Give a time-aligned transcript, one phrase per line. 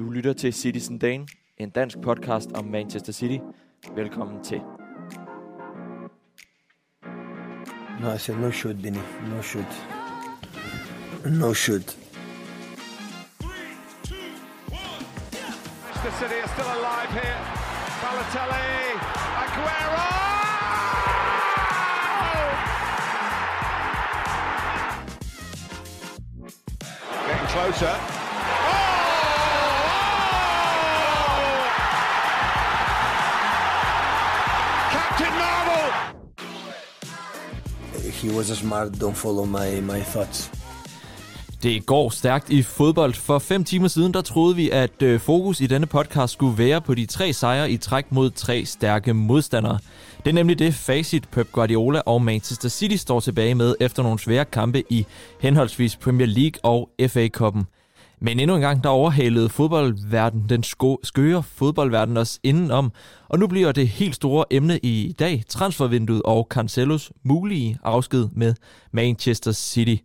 [0.00, 1.26] Du lytter til Citizen Dane,
[1.58, 3.38] en dansk podcast om Manchester City.
[3.94, 4.60] Velkommen til.
[8.00, 8.98] No, I said no shoot, Benny.
[9.30, 9.72] No shoot.
[11.24, 11.98] No shoot.
[15.84, 17.38] Manchester City are still alive here.
[18.02, 18.68] Balotelli,
[19.42, 20.06] Aguero!
[27.26, 28.19] Getting closer.
[38.22, 38.88] He was a smart.
[38.88, 40.50] Don't follow my, my thoughts.
[41.62, 43.14] Det går stærkt i fodbold.
[43.14, 46.80] For fem timer siden, der troede vi, at øh, fokus i denne podcast skulle være
[46.80, 49.78] på de tre sejre i træk mod tre stærke modstandere.
[50.24, 54.18] Det er nemlig det facit Pep Guardiola og Manchester City står tilbage med efter nogle
[54.18, 55.06] svære kampe i
[55.40, 57.66] henholdsvis Premier League og FA-koppen.
[58.22, 62.92] Men endnu en gang, der overhalede fodboldverden, den sko- skøre fodboldverden os indenom.
[63.28, 68.54] Og nu bliver det helt store emne i dag, transfervinduet og Cancelos mulige afsked med
[68.92, 69.96] Manchester City.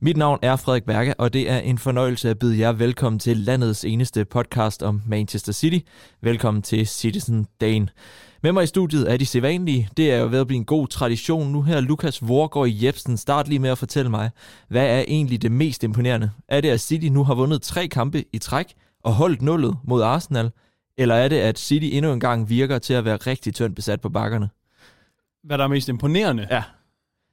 [0.00, 3.36] Mit navn er Frederik Berge, og det er en fornøjelse at byde jer velkommen til
[3.36, 5.78] landets eneste podcast om Manchester City.
[6.20, 7.88] Velkommen til Citizen Dane.
[8.42, 9.88] Med mig i studiet er de sædvanlige.
[9.96, 11.52] Det er jo ved at blive en god tradition.
[11.52, 13.16] Nu her Lukas Vorgård Jebsen.
[13.16, 14.30] Start lige med at fortælle mig,
[14.68, 16.30] hvad er egentlig det mest imponerende?
[16.48, 20.02] Er det, at City nu har vundet tre kampe i træk og holdt nullet mod
[20.02, 20.50] Arsenal?
[20.98, 24.00] Eller er det, at City endnu en gang virker til at være rigtig tyndt besat
[24.00, 24.48] på bakkerne?
[25.44, 26.46] Hvad der er mest imponerende?
[26.50, 26.62] Ja.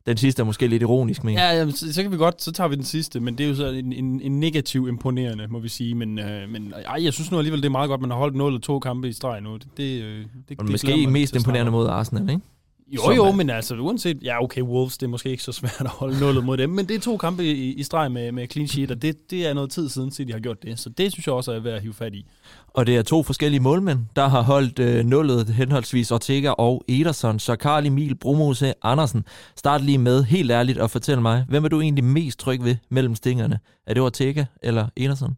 [0.06, 1.34] Den sidste er måske lidt ironisk, men...
[1.34, 3.48] Ja, jamen, så, så kan vi godt, så tager vi den sidste, men det er
[3.48, 5.96] jo så en, en, en negativ imponerende, må vi sige.
[5.96, 8.36] Men, øh, men ej, jeg synes nu alligevel, det er meget godt, man har holdt
[8.36, 9.54] 0 eller to kampe i streg nu.
[9.54, 12.42] Det, det, øh, det, og det måske mest imponerende mod Arsenal, ikke?
[12.88, 15.52] Jo, Som jo, er- men altså uanset, ja okay, Wolves, det er måske ikke så
[15.52, 18.32] svært at holde nullet mod dem, men det er to kampe i, i streg med,
[18.32, 20.80] med clean sheet, og det, det er noget tid siden, City har gjort det.
[20.80, 22.26] Så det synes jeg også er værd at hive fat i.
[22.68, 27.40] Og det er to forskellige målmænd, der har holdt øh, nullet henholdsvis Ortega og Ederson.
[27.40, 29.26] Så Karl Emil Brumose Andersen,
[29.56, 32.76] start lige med helt ærligt og fortæl mig, hvem er du egentlig mest tryg ved
[32.90, 33.60] mellem stingerne?
[33.88, 35.38] Er det Ortega eller Ederson?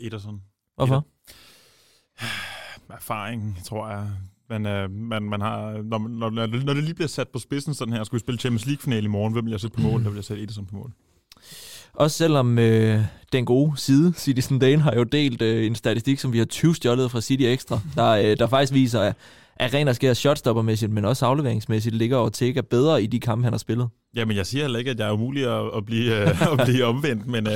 [0.00, 0.40] Ederson.
[0.76, 1.06] Hvorfor?
[2.96, 4.06] Erfaring, tror jeg.
[4.50, 7.94] Man, øh, man, man har, når, når, når, det- lige bliver sat på spidsen sådan
[7.94, 10.04] her, skulle vi spille Champions League-finale i morgen, hvem vil jeg sætte på mål?
[10.04, 10.92] Der vil jeg sætte Ederson på mål.
[11.94, 13.00] Også selvom øh,
[13.32, 16.74] den gode side, Citizen Dane, har jo delt øh, en statistik, som vi har 20
[16.74, 19.14] stjålet fra City Extra, der, øh, der faktisk viser, at,
[19.56, 23.58] at ren og shotstoppermæssigt, men også afleveringsmæssigt, ligger Ortega bedre i de kampe, han har
[23.58, 23.88] spillet.
[24.16, 26.84] Jamen, jeg siger heller ikke, at jeg er umulig at, at, blive, øh, at blive
[26.84, 27.52] omvendt, men øh,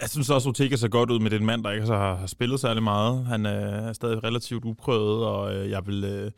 [0.00, 2.26] jeg synes også, at Ortega ser godt ud med den mand, der ikke har, har
[2.26, 3.26] spillet særlig meget.
[3.26, 6.04] Han øh, er stadig relativt uprøvet, og øh, jeg vil...
[6.04, 6.30] Øh,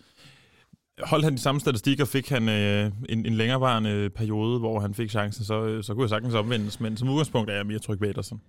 [1.04, 4.94] Holdt han de samme statistikker, fik han øh, en, en længerevarende øh, periode, hvor han
[4.94, 6.80] fik chancen, så, øh, så kunne jeg sagtens omvendes.
[6.80, 8.40] Men som udgangspunkt er jeg mere tryg ved Ederson.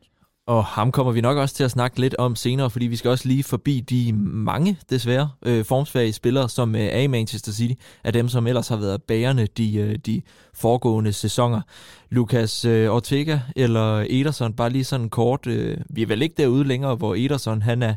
[0.48, 3.12] Og ham kommer vi nok også til at snakke lidt om senere, fordi vi skal
[3.12, 7.82] også lige forbi de mange, desværre, øh, formsvage spillere, som øh, er i Manchester City,
[8.04, 10.22] af dem, som ellers har været bærende de, øh, de
[10.54, 11.62] foregående sæsoner.
[12.10, 16.64] Lukas øh, Ortega eller Ederson, bare lige sådan kort, øh, vi er vel ikke derude
[16.64, 17.96] længere, hvor Ederson, han er,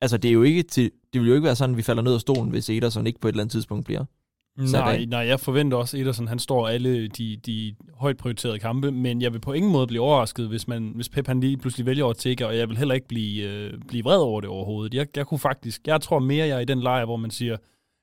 [0.00, 2.02] altså det er jo ikke til, det vil jo ikke være sådan, at vi falder
[2.02, 4.04] ned af stolen, hvis Ederson ikke på et eller andet tidspunkt bliver.
[4.56, 8.90] Nej, nej, jeg forventer også, at Ederson han står alle de, de højt prioriterede kampe,
[8.90, 11.86] men jeg vil på ingen måde blive overrasket, hvis, man, hvis Pep han lige pludselig
[11.86, 14.94] vælger Ortega, og jeg vil heller ikke blive, øh, blive vred over det overhovedet.
[14.94, 17.56] Jeg, jeg kunne faktisk, jeg tror mere, jeg er i den lejr, hvor man siger,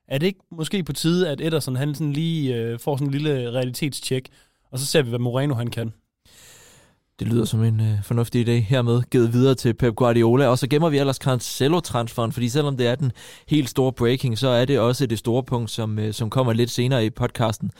[0.08, 3.12] er det ikke måske på tide, at Ederson han sådan lige øh, får sådan en
[3.12, 4.28] lille realitetstjek,
[4.70, 5.92] og så ser vi, hvad Moreno han kan.
[7.20, 10.46] Det lyder som en øh, fornuftig idé hermed givet videre til Pep Guardiola.
[10.46, 13.12] Og så gemmer vi ellers Cancelo-transferen, fordi selvom det er den
[13.48, 16.70] helt store breaking, så er det også det store punkt, som, øh, som kommer lidt
[16.70, 17.70] senere i podcasten.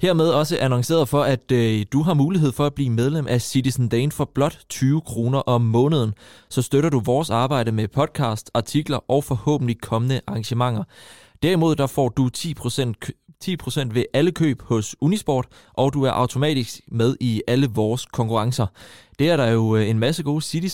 [0.00, 3.88] Hermed også annonceret for, at øh, du har mulighed for at blive medlem af Citizen
[3.88, 6.14] Dane for blot 20 kroner om måneden.
[6.48, 10.84] Så støtter du vores arbejde med podcast, artikler og forhåbentlig kommende arrangementer.
[11.42, 12.92] Derimod der får du 10%
[13.44, 18.66] 10% ved alle køb hos Unisport, og du er automatisk med i alle vores konkurrencer.
[19.18, 20.68] Det er der jo øh, en masse gode City,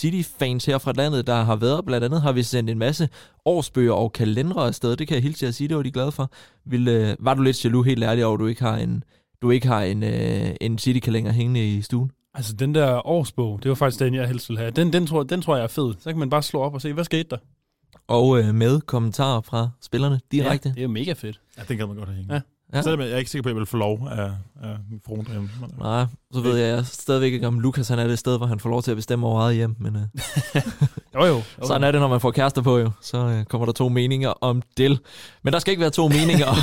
[0.00, 1.84] City-fans her fra landet, der har været.
[1.84, 3.08] Blandt andet har vi sendt en masse
[3.44, 4.96] årsbøger og kalendere afsted.
[4.96, 6.30] Det kan jeg hilse jer at sige, det var de glade for.
[6.64, 9.04] Vil, øh, var du lidt jaloux, helt ærlig over, at du ikke har en,
[9.42, 12.10] du ikke har en, øh, en City-kalender hængende i stuen?
[12.34, 14.70] Altså den der årsbog, det var faktisk den, jeg helst ville have.
[14.70, 15.94] Den, den, tror, den tror jeg er fed.
[15.98, 17.36] Så kan man bare slå op og se, hvad skete der?
[18.10, 20.68] Og øh, med kommentarer fra spillerne direkte.
[20.68, 21.40] Ja, det er jo mega fedt.
[21.58, 22.32] Ja, den kan man godt have hængt.
[22.32, 22.40] Ja.
[22.74, 22.82] Ja.
[22.82, 24.30] Selvom jeg er ikke sikker på, at jeg vil få lov af,
[24.62, 25.50] af min frue derhjemme.
[25.78, 28.70] Nej, så ved jeg stadigvæk ikke, om Lukas han er det sted, hvor han får
[28.70, 29.76] lov til at bestemme over eget hjem.
[29.78, 30.02] Men, uh...
[31.14, 31.42] jo, jo, jo.
[31.66, 32.90] Sådan er det, når man får kærester på, jo.
[33.00, 34.98] Så uh, kommer der to meninger om det.
[35.42, 36.54] Men der skal ikke være to meninger.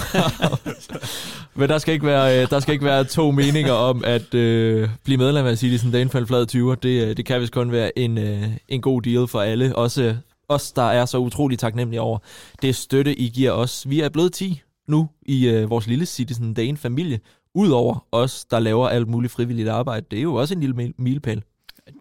[1.60, 4.90] Men der skal ikke være, uh, der skal ikke være to meninger om at uh,
[5.04, 6.76] blive medlem af Citizen Danefald Flad 20.
[6.76, 9.76] Det, uh, det kan vist kun være en, uh, en god deal for alle.
[9.76, 10.16] Også
[10.50, 12.18] os, der er så utrolig taknemmelige over
[12.62, 13.90] det støtte, I giver os.
[13.90, 17.20] Vi er blevet 10 nu i øh, vores lille Citizen Dane-familie,
[17.54, 20.06] udover os, der laver alt muligt frivilligt arbejde.
[20.12, 21.44] Det er jo også en lille milepæl.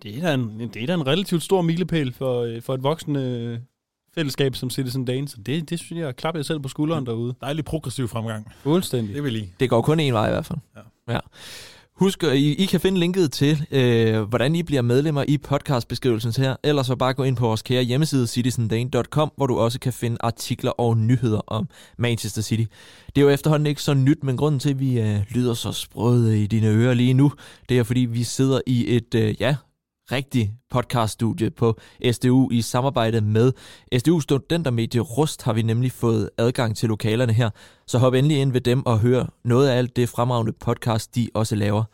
[0.02, 2.82] Det er da en, det er da en relativt stor milepæl for, øh, for et
[2.82, 3.58] voksende øh,
[4.14, 7.34] fællesskab som Citizen Dane, så det, det synes jeg, klapper jeg selv på skulderen derude.
[7.40, 8.52] Dejlig progressiv fremgang.
[8.62, 9.14] Fuldstændig.
[9.14, 9.52] Det vil lige.
[9.60, 10.58] Det går kun en vej i hvert fald.
[10.76, 11.12] Ja.
[11.12, 11.18] ja.
[11.98, 16.42] Husk, at I, I kan finde linket til, øh, hvordan I bliver medlemmer i podcastbeskrivelsen
[16.42, 16.56] her.
[16.64, 20.16] Ellers så bare gå ind på vores kære hjemmeside citizendane.com, hvor du også kan finde
[20.20, 22.64] artikler og nyheder om Manchester City.
[23.06, 25.72] Det er jo efterhånden ikke så nyt, men grunden til, at vi øh, lyder så
[25.72, 27.32] sprøde i dine ører lige nu,
[27.68, 29.56] det er fordi, vi sidder i et, øh, ja,
[30.12, 31.78] rigtig podcaststudie på
[32.12, 33.52] SDU i samarbejde med
[33.98, 37.50] SDU Studentermedie Rust har vi nemlig fået adgang til lokalerne her.
[37.86, 41.28] Så hop endelig ind ved dem og hør noget af alt det fremragende podcast, de
[41.34, 41.84] også laver.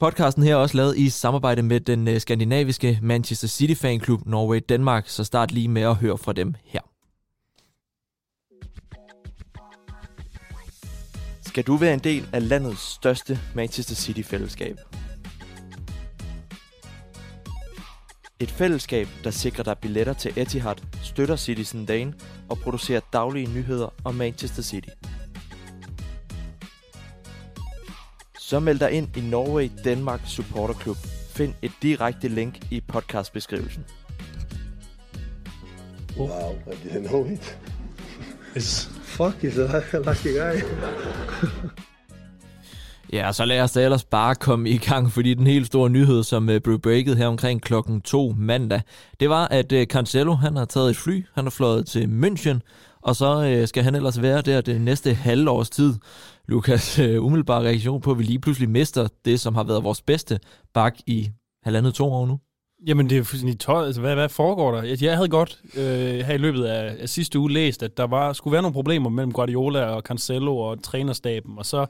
[0.00, 4.60] Podcasten her er også lavet i samarbejde med den øh, skandinaviske Manchester City fanklub Norway
[4.68, 6.80] Danmark, så start lige med at høre fra dem her.
[11.42, 14.76] Skal du være en del af landets største Manchester City-fællesskab?
[18.42, 22.14] Et fællesskab, der sikrer dig billetter til Etihad, støtter Citizen Dane
[22.48, 24.88] og producerer daglige nyheder om Manchester City.
[28.38, 30.96] Så meld dig ind i Norway Denmark Supporter Club.
[31.34, 33.84] Find et direkte link i podcastbeskrivelsen.
[36.16, 37.58] Wow, I didn't know it.
[38.56, 40.62] It's fuck, he's a lucky guy.
[43.12, 46.22] Ja, så lad os da ellers bare komme i gang, fordi den helt store nyhed,
[46.22, 48.80] som uh, blev breaket her omkring klokken 2 mandag,
[49.20, 52.58] det var, at øh, Cancelo han har taget et fly, han har fløjet til München,
[53.02, 55.94] og så øh, skal han ellers være der det næste halvårs tid.
[56.48, 60.38] Lukas, umiddelbar reaktion på, at vi lige pludselig mister det, som har været vores bedste
[60.74, 61.30] bak i
[61.62, 62.38] halvandet to år nu.
[62.86, 63.86] Jamen, det er fuldstændig tøj.
[63.86, 64.96] Altså, hvad, hvad foregår der?
[65.00, 68.32] Jeg havde godt øh, her i løbet af, af sidste uge læst, at der var,
[68.32, 71.86] skulle være nogle problemer mellem Guardiola og Cancelo og trænerstaben, og så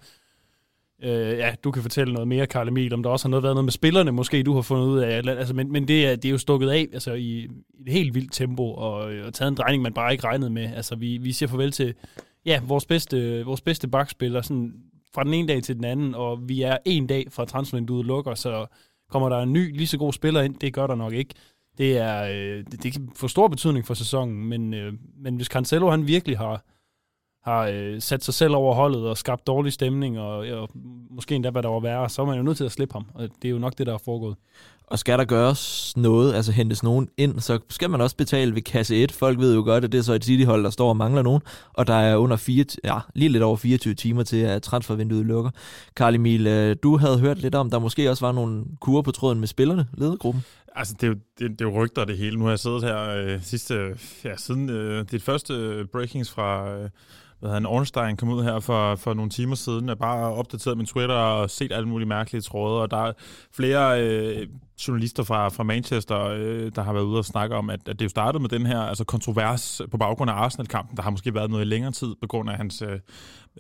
[1.03, 3.55] Øh, ja, du kan fortælle noget mere, Karl Emil, om der også har noget været
[3.55, 5.23] noget med spillerne, måske du har fundet ud af.
[5.27, 7.45] Altså, men men det, er, det er jo stukket af altså, i, i
[7.87, 10.69] et helt vildt tempo, og, øh, og taget en drejning, man bare ikke regnede med.
[10.75, 11.95] Altså, vi, vi siger farvel til
[12.47, 14.73] ja, vores bedste, vores bedste bakspiller sådan,
[15.15, 18.35] fra den ene dag til den anden, og vi er en dag fra transfervinduet lukker,
[18.35, 18.67] så
[19.11, 21.35] kommer der en ny, lige så god spiller ind, det gør der nok ikke.
[21.79, 25.47] Det, er, øh, det, det kan få stor betydning for sæsonen, men, øh, men hvis
[25.47, 26.65] Cancelo han virkelig har,
[27.45, 30.71] har øh, sat sig selv over holdet og skabt dårlig stemning, og, og
[31.11, 33.07] måske endda, hvad der var værre, så er man jo nødt til at slippe ham.
[33.15, 34.37] Og det er jo nok det, der er foregået.
[34.87, 38.63] Og skal der gøres noget, altså hentes nogen ind, så skal man også betale ved
[38.63, 39.13] kasse 1.
[39.13, 41.43] Folk ved jo godt, at det er så et City-hold, der står og mangler nogen,
[41.73, 45.51] og der er under fire, ja, lige lidt over 24 timer til, at transfervinduet lukker.
[45.97, 49.11] Karl Emil, øh, du havde hørt lidt om, der måske også var nogle kurer på
[49.11, 50.45] tråden med spillerne, ledergruppen.
[50.75, 52.37] Altså, det er, jo, det, det er jo rygter det hele.
[52.37, 53.75] Nu har jeg siddet her øh, sidste,
[54.25, 56.91] ja, siden øh, det første breakings fra, øh,
[57.43, 60.87] hvad hedder Ornstein kom ud her for, for nogle timer siden, og bare opdateret min
[60.87, 63.13] Twitter og set alle mulige mærkelige tråde, og der er
[63.53, 64.47] flere øh,
[64.89, 68.05] journalister fra, fra Manchester, øh, der har været ude og snakke om, at, at det
[68.05, 70.97] jo startede med den her altså kontrovers på baggrund af Arsenal-kampen.
[70.97, 72.99] Der har måske været noget i længere tid på grund af hans øh,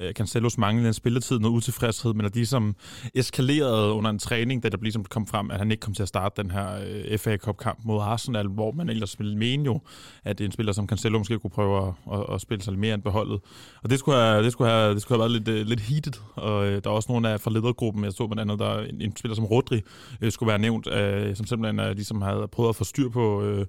[0.00, 2.76] øh Cancelos manglende spilletid, noget utilfredshed, men at de som
[3.14, 6.08] eskalerede under en træning, da der ligesom kom frem, at han ikke kom til at
[6.08, 9.80] starte den her øh, FA Cup-kamp mod Arsenal, hvor man ellers ville mene jo,
[10.24, 12.94] at en spiller som Cancelo måske kunne prøve at, at, at spille sig lidt mere
[12.94, 13.40] end beholdet.
[13.82, 16.12] Og det skulle have, det skulle have, det skulle have været lidt, øh, lidt heated,
[16.34, 19.00] og øh, der er også nogle af fra ledergruppen, jeg så blandt andet, der en,
[19.00, 19.80] en spiller som Rodri
[20.20, 23.08] øh, skulle være nævnt, øh, Øh, som simpelthen øh, ligesom havde prøvet at få styr
[23.08, 23.42] på...
[23.42, 23.66] Øh,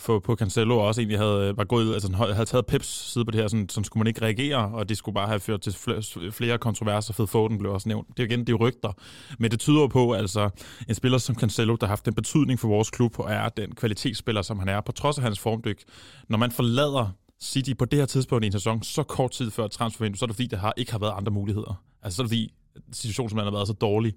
[0.00, 3.24] for, på Cancelo, og også egentlig havde, øh, var gået, altså, havde taget Peps side
[3.24, 5.60] på det her, sådan, som skulle man ikke reagere, og det skulle bare have ført
[5.60, 7.12] til flere, flere kontroverser.
[7.12, 8.08] Fed Foden blev også nævnt.
[8.08, 8.92] Det er igen, det er rygter.
[9.38, 10.50] Men det tyder på, altså,
[10.88, 13.74] en spiller som Cancelo, der har haft en betydning for vores klub, og er den
[13.74, 15.82] kvalitetsspiller, som han er, på trods af hans formdyk.
[16.28, 19.66] Når man forlader City på det her tidspunkt i en sæson, så kort tid før
[19.66, 21.82] transfervinduet, så er det fordi, der har, ikke har været andre muligheder.
[22.02, 22.54] Altså så er det fordi,
[22.92, 24.14] situationen som har været så dårlig.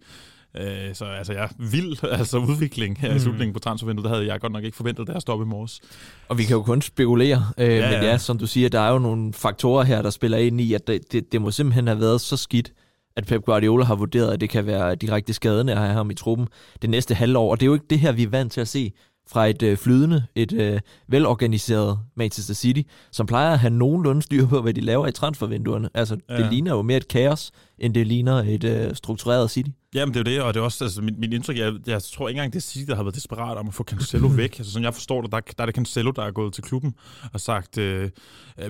[0.58, 3.16] Øh, så altså, ja, vild altså, udvikling her mm.
[3.16, 5.50] i slutningen på transfervinduet, det havde jeg godt nok ikke forventet, da jeg stoppede i
[5.50, 5.82] morges.
[6.30, 8.92] Og vi kan jo kun spekulere, øh, ja, men ja, som du siger, der er
[8.92, 12.00] jo nogle faktorer her, der spiller ind i, at det, det, det må simpelthen have
[12.00, 12.74] været så skidt,
[13.16, 16.14] at Pep Guardiola har vurderet, at det kan være direkte skadende at have ham i
[16.14, 16.48] truppen
[16.82, 17.52] det næste halvår.
[17.52, 18.92] Og det er jo ikke det her, vi er vant til at se
[19.28, 24.48] fra et øh, flydende, et øh, velorganiseret Manchester City, som plejer at have nogenlunde styr
[24.48, 25.90] på, hvad de laver i transfervinduerne.
[25.94, 26.38] Altså, ja.
[26.38, 29.70] det ligner jo mere et kaos, end det ligner et øh, struktureret City.
[29.96, 32.04] Jamen, det er jo det, og det er også, altså, min, min indtryk, jeg, jeg
[32.04, 34.60] tror ikke engang, det er City, der har været desperat om at få Cancelo væk.
[34.60, 36.96] Altså, sådan jeg forstår det, der, der er det Cancelo, der er gået til klubben
[37.34, 38.10] og sagt, øh,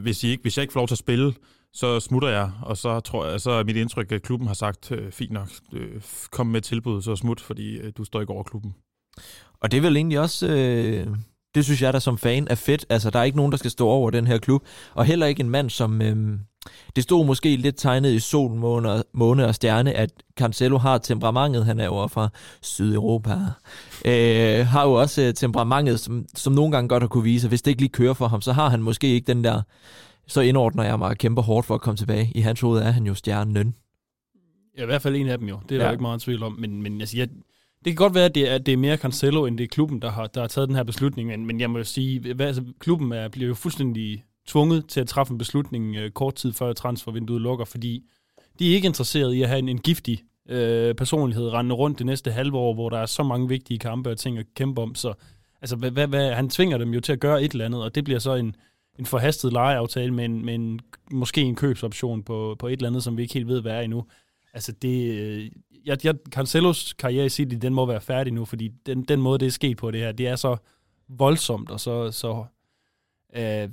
[0.01, 1.33] hvis, I ikke, hvis jeg ikke får lov til at spille,
[1.73, 4.91] så smutter jeg, og så tror jeg, så er mit indtryk, at klubben har sagt,
[4.91, 8.43] øh, fint nok, øh, kom med tilbud, så smut, fordi øh, du står ikke over
[8.43, 8.75] klubben.
[9.63, 11.07] Og det er vel egentlig også, øh,
[11.55, 12.85] det synes jeg da som fan er fedt.
[12.89, 15.41] Altså, der er ikke nogen, der skal stå over den her klub, og heller ikke
[15.41, 16.01] en mand, som...
[16.01, 16.39] Øh,
[16.95, 21.65] det stod måske lidt tegnet i sol, måne, måne og stjerne, at Cancelo har temperamentet,
[21.65, 22.29] han er jo fra
[22.61, 23.31] Sydeuropa,
[24.05, 27.61] øh, har jo også øh, temperamentet, som, som nogle gange godt har kunne vise, hvis
[27.61, 29.61] det ikke lige kører for ham, så har han måske ikke den der
[30.27, 32.31] så indordner jeg mig og kæmper hårdt for at komme tilbage.
[32.35, 33.75] I hans hoved er han jo stjernen.
[34.77, 35.59] Ja, i hvert fald en af dem jo.
[35.69, 35.85] Det er ja.
[35.85, 36.51] der ikke meget tvivl om.
[36.59, 37.27] Men, men altså, jeg,
[37.85, 40.01] det kan godt være, at det er, det er mere Cancelo, end det er klubben,
[40.01, 41.29] der har, der har taget den her beslutning.
[41.29, 44.99] Men, men jeg må jo sige, hvad, altså, klubben er, bliver jo fuldstændig tvunget til
[45.01, 48.03] at træffe en beslutning øh, kort tid før transfervinduet lukker, fordi
[48.59, 52.05] de er ikke interesseret i at have en, en giftig øh, personlighed rendende rundt det
[52.05, 54.95] næste halve år, hvor der er så mange vigtige kampe og ting at kæmpe om.
[54.95, 55.13] Så
[55.61, 57.95] altså, hvad, hvad, hvad, han tvinger dem jo til at gøre et eller andet, og
[57.95, 58.55] det bliver så en,
[58.99, 60.79] en forhastet lejeaftale med, en, med en,
[61.11, 63.81] måske en købsoption på, på et eller andet, som vi ikke helt ved, hvad er
[63.81, 64.05] endnu.
[64.53, 65.51] Altså det, øh,
[65.85, 69.39] jeg, jeg, Cancelos karriere i City, den må være færdig nu, fordi den, den måde,
[69.39, 70.57] det er sket på det her, det er så
[71.07, 72.45] voldsomt, og så, så
[73.35, 73.69] øh,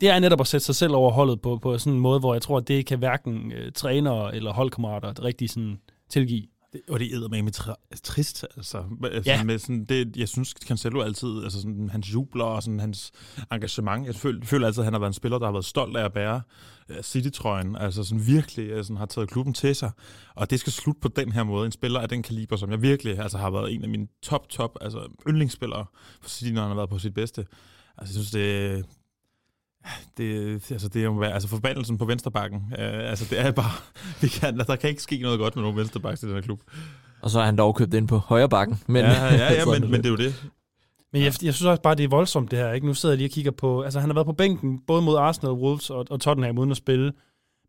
[0.00, 2.34] det er netop at sætte sig selv over holdet på, på sådan en måde, hvor
[2.34, 6.46] jeg tror, at det kan hverken øh, trænere eller holdkammerater rigtig sådan tilgive.
[6.88, 8.84] Og det er med tri- trist, altså.
[9.04, 9.44] altså ja.
[9.44, 13.12] med sådan, det, jeg synes, Cancelo altid, altså sådan, hans jubler og sådan, hans
[13.52, 15.96] engagement, jeg føler, føler altid, at han har været en spiller, der har været stolt
[15.96, 16.42] af at bære
[16.90, 19.90] uh, City-trøjen, altså sådan virkelig altså, har taget klubben til sig,
[20.34, 21.66] og det skal slutte på den her måde.
[21.66, 24.48] En spiller af den kaliber, som jeg virkelig altså, har været en af mine top,
[24.48, 25.84] top, altså yndlingsspillere
[26.20, 27.46] for City, når han har været på sit bedste.
[27.98, 28.84] Altså, jeg synes, det,
[30.16, 32.58] det, altså det er jo altså forbandelsen på vensterbakken.
[32.58, 33.70] Uh, altså det er bare,
[34.22, 36.60] vi kan, der kan ikke ske noget godt med nogle vensterbaks i den her klub.
[37.22, 38.80] Og så er han dog købt ind på højre bakken.
[38.86, 40.50] Men, ja, ja, ja men, men det er jo det.
[41.12, 42.72] Men jeg, jeg synes også bare, det er voldsomt det her.
[42.72, 42.86] Ikke?
[42.86, 45.16] Nu sidder jeg lige og kigger på, altså han har været på bænken, både mod
[45.16, 47.12] Arsenal, Wolves og, og Tottenham uden at spille.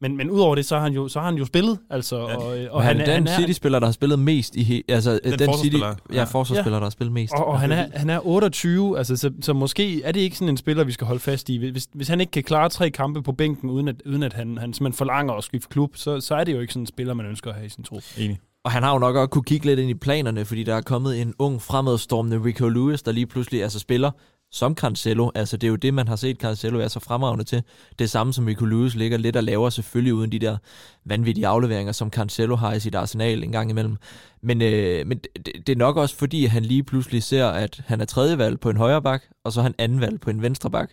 [0.02, 1.80] Men, men udover det, så har han jo, så har han jo spillet.
[1.90, 2.36] Altså, ja.
[2.38, 5.40] og, og han, han er den City-spiller, der har spillet mest i he, altså, den,
[5.40, 5.78] den City,
[6.14, 6.80] ja, forsvarsspiller, ja.
[6.80, 7.34] der har spillet mest.
[7.34, 10.50] Og, og han, er, han er 28, altså, så, så måske er det ikke sådan
[10.50, 11.58] en spiller, vi skal holde fast i.
[11.58, 14.58] Hvis, hvis han ikke kan klare tre kampe på bænken, uden at, uden at han,
[14.58, 17.14] han simpelthen forlanger at skifte klub, så, så er det jo ikke sådan en spiller,
[17.14, 18.04] man ønsker at have i sin trup.
[18.18, 18.40] Enig.
[18.64, 20.82] Og han har jo nok også kunne kigge lidt ind i planerne, fordi der er
[20.82, 24.12] kommet en ung fremadstormende Rico Lewis, der lige pludselig altså spiller
[24.52, 25.32] som Cancelo.
[25.36, 27.64] Altså, det er jo det, man har set Cancelo er så fremragende til.
[28.00, 30.58] Det samme som Rico Lewis ligger lidt og laver selvfølgelig uden de der
[31.06, 33.98] vanvittige afleveringer, som Cancelo har i sit arsenal en gang imellem.
[34.42, 38.02] Men, øh, men det, det er nok også fordi, han lige pludselig ser, at han
[38.02, 40.42] er tredje valg på en højre bak, og så er han anden valg på en
[40.42, 40.90] venstre bak.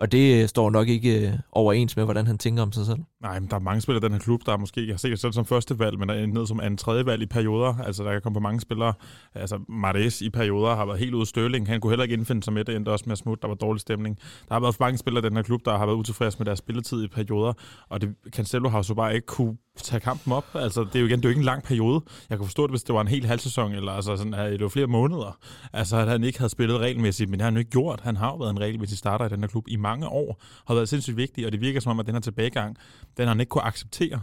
[0.00, 2.98] Og det øh, står nok ikke øh, overens med, hvordan han tænker om sig selv.
[3.22, 5.10] Nej, men der er mange spillere i den her klub, der måske ikke har set
[5.10, 7.78] sig selv som første valg, men der er ned som en tredje valg i perioder.
[7.78, 8.92] Altså, der kan komme på mange spillere.
[9.34, 11.68] Altså, Mares i perioder har været helt ude Størling.
[11.68, 13.42] Han kunne heller ikke indfinde sig med det, endte også med at smutte.
[13.42, 14.18] Der var dårlig stemning.
[14.48, 16.46] Der har været for mange spillere i den her klub, der har været utilfredse med
[16.46, 17.52] deres spilletid i perioder.
[17.88, 20.44] Og det, Cancelo har så bare ikke kunne tage kampen op.
[20.54, 22.00] Altså, det er jo igen, det er jo ikke en lang periode.
[22.30, 24.52] Jeg kan forstå det, hvis det var en hel halv sæson, eller altså sådan, at
[24.52, 25.38] det var flere måneder.
[25.72, 28.00] Altså, at han ikke havde spillet regelmæssigt, men det har han jo ikke gjort.
[28.00, 30.74] Han har jo været en regelmæssig starter i den her klub i mange år, har
[30.74, 32.76] været sindssygt vigtig, og det virker som om, at den her tilbagegang,
[33.16, 34.20] den har han ikke kunne acceptere.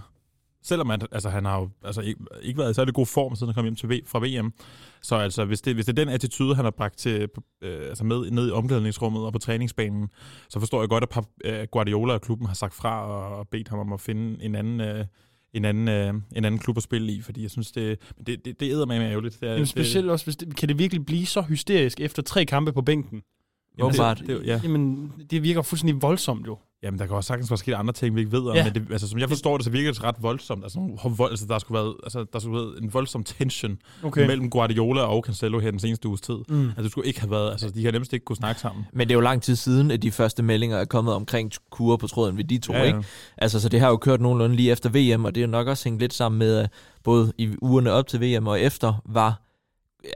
[0.63, 3.47] Selvom at, altså, han har jo altså, ikke, ikke været i særlig god form, siden
[3.47, 4.53] han kom hjem til v, fra VM.
[5.01, 7.29] Så altså, hvis det, hvis det er den attitude, han har bragt til,
[7.61, 10.09] øh, altså med ned i omklædningsrummet og på træningsbanen,
[10.49, 13.79] så forstår jeg godt, at øh, Guardiola og klubben har sagt fra og bedt ham
[13.79, 14.81] om at finde en anden...
[14.81, 15.05] Øh,
[15.53, 18.59] en anden, øh, en anden klub at spille i, fordi jeg synes, det, det, det,
[18.59, 19.37] det æder med mig ærgerligt.
[19.41, 22.21] Det er, Jamen, specielt det, også, hvis det, kan det virkelig blive så hysterisk efter
[22.21, 23.21] tre kampe på bænken?
[23.77, 24.59] Jamen, det, det, ja.
[24.63, 26.57] jamen, det virker fuldstændig voldsomt jo.
[26.83, 28.63] Jamen, der kan også sagtens være sket andre ting, vi ikke ved om, ja.
[28.63, 30.63] men det, altså, som jeg forstår det, så virker det ret voldsomt.
[30.63, 30.79] Altså,
[31.17, 34.27] vold, altså der skulle være, altså, der skulle være en voldsom tension okay.
[34.27, 36.37] mellem Guardiola og Cancelo her den seneste uges tid.
[36.49, 36.67] Mm.
[36.67, 38.85] Altså, det skulle ikke have været, altså, de har nemmest ikke kunne snakke sammen.
[38.93, 41.97] Men det er jo lang tid siden, at de første meldinger er kommet omkring kurer
[41.97, 42.85] på tråden ved de to, ja, ja.
[42.85, 43.03] ikke?
[43.37, 45.67] Altså, så det har jo kørt nogenlunde lige efter VM, og det er jo nok
[45.67, 46.67] også hængt lidt sammen med,
[47.03, 49.46] både i ugerne op til VM og efter, var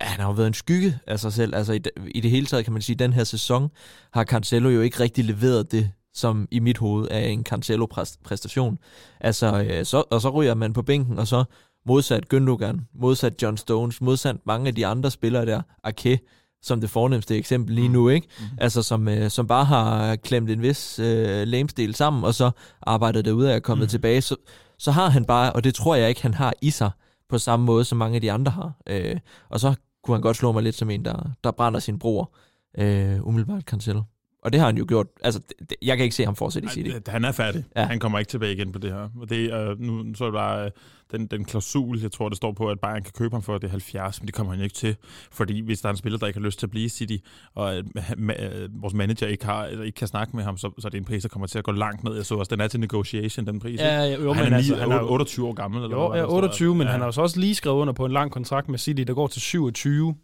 [0.01, 1.55] ja, han har jo været en skygge af sig selv.
[1.55, 3.71] Altså i, i det hele taget kan man sige, at den her sæson
[4.13, 8.77] har Cancelo jo ikke rigtig leveret det, som i mit hoved er en Cancelo-præstation.
[9.19, 11.43] Altså, øh, så, og så ryger man på bænken, og så
[11.85, 16.19] modsat Gündogan, modsat John Stones, modsat mange af de andre spillere der, Ake,
[16.61, 17.93] som det fornemmeste eksempel lige mm.
[17.93, 18.27] nu, ikke?
[18.39, 18.45] Mm.
[18.57, 23.25] Altså, som, øh, som bare har klemt en vis øh, lamestil sammen, og så arbejdet
[23.25, 23.89] det ud af at komme mm.
[23.89, 24.35] tilbage, så,
[24.77, 26.91] så har han bare, og det tror jeg ikke, han har i sig,
[27.31, 28.73] på samme måde, som mange af de andre har.
[28.87, 29.19] Øh,
[29.49, 32.33] og så kunne han godt slå mig lidt som en, der, der brænder sin bror,
[32.77, 34.01] øh, umiddelbart Cancelo.
[34.43, 35.07] Og det har han jo gjort.
[35.23, 36.89] Altså, det, jeg kan ikke se ham fortsætte i City.
[37.07, 37.63] Han er færdig.
[37.75, 37.85] Ja.
[37.85, 39.09] Han kommer ikke tilbage igen på det her.
[39.21, 40.71] Og det, øh, nu så er det bare øh,
[41.11, 43.67] den, den klausul, jeg tror, det står på, at Bayern kan købe ham for, det
[43.67, 44.95] er 70, men det kommer han ikke til.
[45.31, 47.15] Fordi hvis der er en spiller, der ikke har lyst til at blive i City,
[47.55, 50.71] og øh, ma- øh, vores manager ikke, har, eller ikke kan snakke med ham, så,
[50.79, 52.15] så er det en pris, der kommer til at gå langt ned.
[52.15, 53.79] Jeg så også, den er til negotiation, den pris.
[53.79, 55.83] Ja, ja, jo, han er, altså, altså, han er jo- 28 år gammel.
[55.83, 56.35] Eller Jo, hvad ja, der står.
[56.37, 56.91] 28, men ja.
[56.91, 59.41] han har også lige skrevet under på en lang kontrakt med City, der går til
[59.41, 60.15] 27.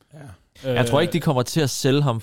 [0.63, 0.73] Ja.
[0.73, 2.21] Jeg tror ikke, de kommer til at sælge ham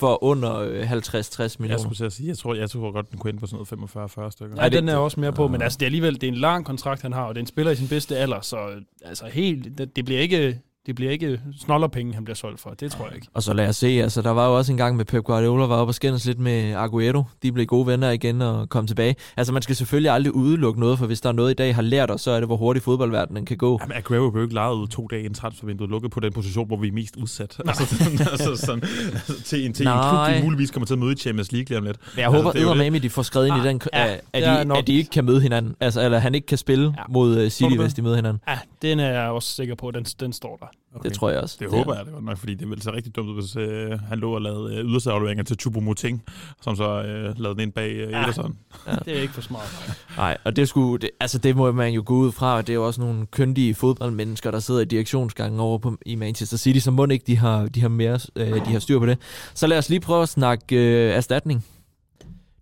[0.00, 1.82] for under øh, 50-60 Jeg millioner.
[1.82, 4.10] skulle til at sige, jeg tror, jeg tror godt, den kunne ende på sådan noget
[4.26, 4.56] 45-40 stykker.
[4.56, 6.34] Nej, den er jeg også mere på, men altså, det er alligevel det er en
[6.38, 8.82] lang kontrakt, han har, og det er en spiller i sin bedste alder, så øh,
[9.04, 12.70] altså, helt, det, det bliver ikke det bliver ikke snollerpenge, han bliver solgt for.
[12.70, 13.26] Det tror jeg ikke.
[13.34, 15.64] Og så lad os se, altså der var jo også en gang med Pep Guardiola,
[15.66, 17.24] var oppe og skændes lidt med Aguero.
[17.42, 19.16] De blev gode venner igen og kom tilbage.
[19.36, 21.82] Altså man skal selvfølgelig aldrig udelukke noget, for hvis der er noget i dag har
[21.82, 23.78] lært os, så er det, hvor hurtigt fodboldverdenen kan gå.
[23.82, 26.76] Jamen, Aguero blev ikke lejet ud to dage inden transfervinduet, lukket på den position, hvor
[26.76, 27.56] vi er mest udsat.
[27.66, 28.82] Altså, sådan, altså sådan,
[29.14, 31.66] altså, til en, til en klub, de muligvis kommer til at møde i Champions League
[31.68, 31.96] lige om lidt.
[32.14, 34.20] Men jeg håber, Altså, det at de får skrevet ind i Ah, den, ja, at,
[34.32, 35.74] at, er de, nok- at de ikke kan møde hinanden.
[35.80, 37.02] Altså, eller han ikke kan spille Ja.
[37.08, 38.42] mod uh, City, hvis de møder hinanden.
[38.48, 40.66] Ja, den er jeg også sikker på, den, den står der.
[40.94, 41.08] Okay.
[41.08, 41.56] Det tror jeg også.
[41.60, 44.00] Det håber jeg det godt nok, fordi det ville se rigtig dumt ud, hvis øh,
[44.00, 46.18] han lå og lavede øh, ydersafleveringer til Choupo-Moting,
[46.62, 48.22] som så øh, lavede den ind bag øh, Ja.
[48.22, 48.58] Ederson.
[49.04, 49.96] Det er ikke for smart.
[50.16, 52.72] Nej, og det, skulle, det, altså det må man jo gå ud fra, og det
[52.72, 56.78] er jo også nogle køndige fodboldmennesker, der sidder i direktionsgangen over på, i Manchester City,
[56.78, 59.18] så må ikke de har, de har mere øh, de har styr på det.
[59.54, 61.64] Så lad os lige prøve at snakke øh, erstatning.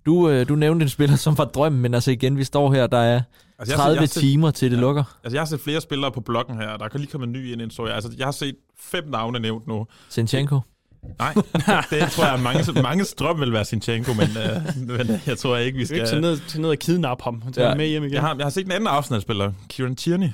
[0.07, 2.87] Du, øh, du nævnte en spiller, som var drømmen, men altså igen, vi står her,
[2.87, 3.21] der er
[3.59, 4.81] Altså, jeg har 30 set- jeg har set- timer til det Ja.
[4.81, 5.05] lukker.
[5.25, 7.33] Altså, jeg har set flere spillere på bloggen her, og der kan lige komme en
[7.33, 7.95] ny ind, så jeg.
[7.95, 9.87] Altså, jeg har set fem navne nævnt nu.
[10.09, 10.61] Sinchenko.
[11.19, 11.35] Nej,
[11.91, 15.79] det tror jeg, mange, mange strøm vil være Sinchenko, men, øh, men jeg tror ikke,
[15.79, 17.69] vi skal ikke ned, tage ned og kidnappe ham og tage Ja.
[17.71, 18.15] ham med hjem igen.
[18.15, 20.29] Jeg har, jeg har set en anden Arsenal-spiller, Kieran Tierney,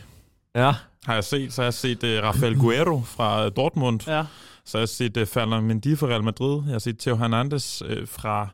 [0.57, 0.73] Ja,
[1.07, 1.53] har jeg set.
[1.53, 4.01] Så har jeg set uh, Rafael Guerrero fra uh, Dortmund.
[4.07, 4.25] Ja.
[4.65, 6.63] Så har jeg set uh, Fernand Mendy fra Real Madrid.
[6.67, 8.49] Jeg har set Theo Hernandez uh, fra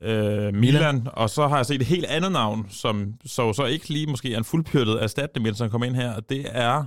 [0.00, 0.54] uh, Milan.
[0.54, 1.08] Milan.
[1.12, 4.34] Og så har jeg set et helt andet navn, som så, så ikke lige måske
[4.34, 6.14] er en fuldpyrtet erstatning, men som kom ind her.
[6.14, 6.86] Og det er, nu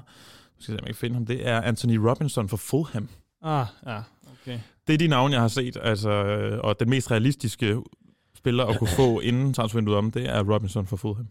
[0.60, 3.10] skal jeg se, om jeg kan finde ham, det er Anthony Robinson fra Fulham.
[3.44, 3.98] Ah, ja,
[4.42, 4.60] okay.
[4.88, 7.78] Det er de navne, jeg har set, altså, øh, og den mest realistiske
[8.38, 11.28] spiller at kunne få inden transfervinduet om, det er Robinson fra Fulham.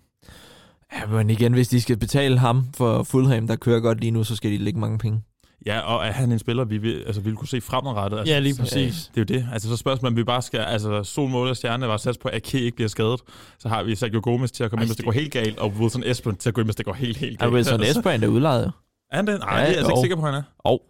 [0.92, 4.25] Ja, men igen, hvis de skal betale ham for Fulham, der kører godt lige nu,
[4.25, 5.23] så skal de lægge mange penge.
[5.66, 8.18] Ja, og er han en spiller, vi vil, altså, vi vil kunne se fremadrettet?
[8.18, 9.10] Altså, Ja, lige så- præcis.
[9.14, 9.48] Det er jo det.
[9.52, 10.60] Altså, så spørgsmålet, om vi bare skal...
[10.60, 13.21] Altså, sol, mål og stjerne var sat på, at Ake ikke bliver skadet.
[13.58, 15.58] Så har vi Sergio Gomez til at komme Ej, ind, hvis det går helt galt,
[15.58, 17.54] og Wilson Espen til at gå ind, hvis det går helt, helt Ja, galt.
[17.54, 18.73] Wilson Altså, Esbrand er udlejet.
[19.12, 19.40] Er han det?
[19.40, 20.42] Nej, Ja, det er jeg altså ikke sikker på, han er.
[20.58, 20.82] Og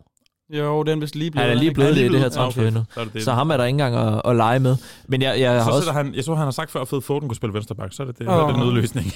[0.51, 1.49] Jo, den er vist lige blevet.
[1.49, 2.85] Han er lige blevet Han det i det her blevet- transfervindue.
[2.95, 3.23] Så, det det.
[3.25, 4.77] Så ham er der ikke engang at, at lege med.
[5.09, 5.93] Men jeg, jeg har så også...
[5.93, 8.07] han, jeg så, han har sagt før, at Fed Foden kunne spille venstreback, så er
[8.07, 8.35] det, det, oh.
[8.35, 9.07] det er den nødløsning.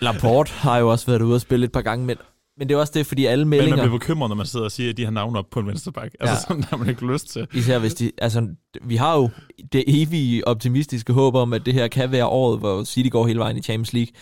[0.00, 2.16] Laporte har jo også været ude og spille et par gange, men,
[2.58, 4.64] men det er også det, fordi alle Men man meldinger, bliver bekymret, når man sidder
[4.64, 6.14] og siger, at de har navn op på en venstreback.
[6.20, 6.40] Altså, Ja.
[6.48, 7.46] sådan har man ikke lyst til.
[7.54, 8.12] især hvis de...
[8.18, 8.48] Altså,
[8.82, 9.30] vi har jo
[9.72, 13.38] det evige optimistiske håb om, at det her kan være året, hvor City går hele
[13.38, 14.12] vejen i Champions League.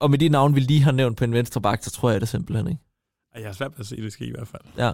[0.00, 2.20] Og med de navn, vi lige har nævnt på en venstre bak, så tror jeg
[2.20, 2.80] det simpelthen ikke.
[3.36, 4.62] Jeg har svært ved at se det ske i hvert fald.
[4.78, 4.90] Ja.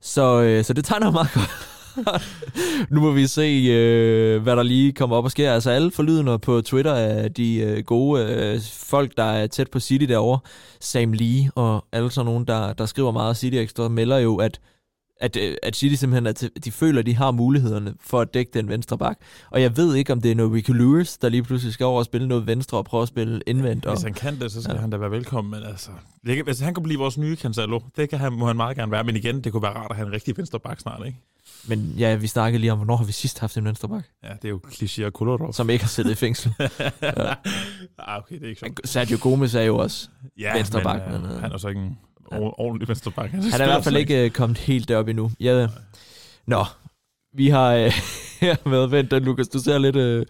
[0.00, 1.50] Så, øh, så det tegner meget godt.
[2.90, 5.52] nu må vi se, øh, hvad der lige kommer op og sker.
[5.52, 9.80] Altså alle forlydende på Twitter af de øh, gode øh, folk, der er tæt på
[9.80, 10.38] City derovre.
[10.80, 14.60] Sam Lee og alle sådan nogen, der, der skriver meget City Extra, melder jo, at
[15.20, 18.50] at, øh, at City simpelthen, at de føler, at de har mulighederne for at dække
[18.54, 19.16] den venstre bak.
[19.50, 21.98] Og jeg ved ikke, om det er noget Ricky Lewis, der lige pludselig skal over
[21.98, 23.88] og spille noget venstre og prøve at spille indvendt.
[23.88, 24.80] Hvis han kan det, så skal Ja.
[24.80, 25.50] han da være velkommen.
[25.50, 25.90] Men altså,
[26.26, 28.76] det kan, hvis han kan blive vores nye Cancelo, det kan han, må han meget
[28.76, 29.04] gerne være.
[29.04, 31.18] Men igen, det kunne være rart at have en rigtig venstreback snart, ikke?
[31.68, 34.28] Men ja, vi snakkede lige om, hvornår har vi sidst haft en venstre bak, Ja,
[34.28, 35.52] det er jo kliché og Kolarov.
[35.52, 36.52] som ikke har siddet i fængsel.
[36.60, 38.80] ah, okay, det er ikke sjovt.
[38.88, 41.80] Sergio Gomez er jo også Ja, venstreback, men, men, øh, øh, han er så ikke
[41.80, 41.98] en
[42.32, 43.30] ord- ordentlig venstreback.
[43.30, 45.30] Han, Han er i hvert fald ikke øh, kommet helt derop endnu.
[45.40, 45.68] Ja,
[46.46, 46.64] nå,
[47.36, 47.92] vi har øh,
[48.72, 50.26] været vendt, Lukas, du ser lidt, øh,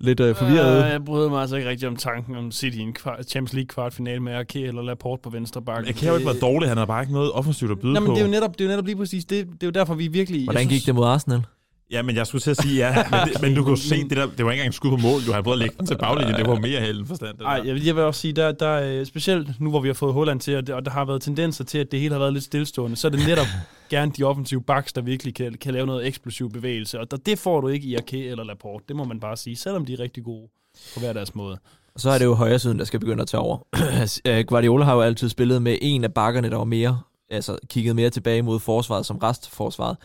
[0.00, 0.84] lidt øh, forvirret.
[0.84, 3.52] Øh, jeg bryder mig altså ikke rigtig om tanken om City i en kvart, Champions
[3.52, 5.86] League kvartfinale med Arke eller Laporte på venstre bakke.
[5.86, 8.00] Jeg kan jo ikke være dårlig, han har bare ikke noget offensivt at byde Nej,
[8.00, 8.14] men på.
[8.14, 9.46] det er jo netop, det er jo netop lige præcis det.
[9.46, 10.44] Det er jo derfor, vi virkelig...
[10.44, 11.42] Hvordan jeg gik det mod Arsenal?
[11.90, 14.16] Ja, men jeg skulle til at sige ja, men, det, men du kunne se, det,
[14.16, 15.86] der, det var ikke engang en skud på mål, du har prøvet at lægge den
[15.86, 17.32] til baglinjen, det var mere held forstand.
[17.36, 19.88] Det Nej, jeg, vil- jeg vil også sige, der, der er specielt nu, hvor vi
[19.88, 22.12] har fået Holland til, og, det, og der har været tendenser til, at det hele
[22.12, 23.46] har været lidt stillestående, så er det netop
[23.90, 27.38] gerne de offensive backs, der virkelig kan, kan lave noget eksplosiv bevægelse, og der, det
[27.38, 30.00] får du ikke i Arke eller Laporte, det må man bare sige, selvom de er
[30.00, 30.48] rigtig gode
[30.94, 31.58] på hver deres måde.
[31.94, 33.58] Og så er det jo højre siden, der skal begynde at tage over.
[34.26, 37.96] Øh, Guardiola har jo altid spillet med en af bakkerne, der var mere, altså kigget
[37.96, 39.96] mere tilbage mod forsvaret som restforsvaret,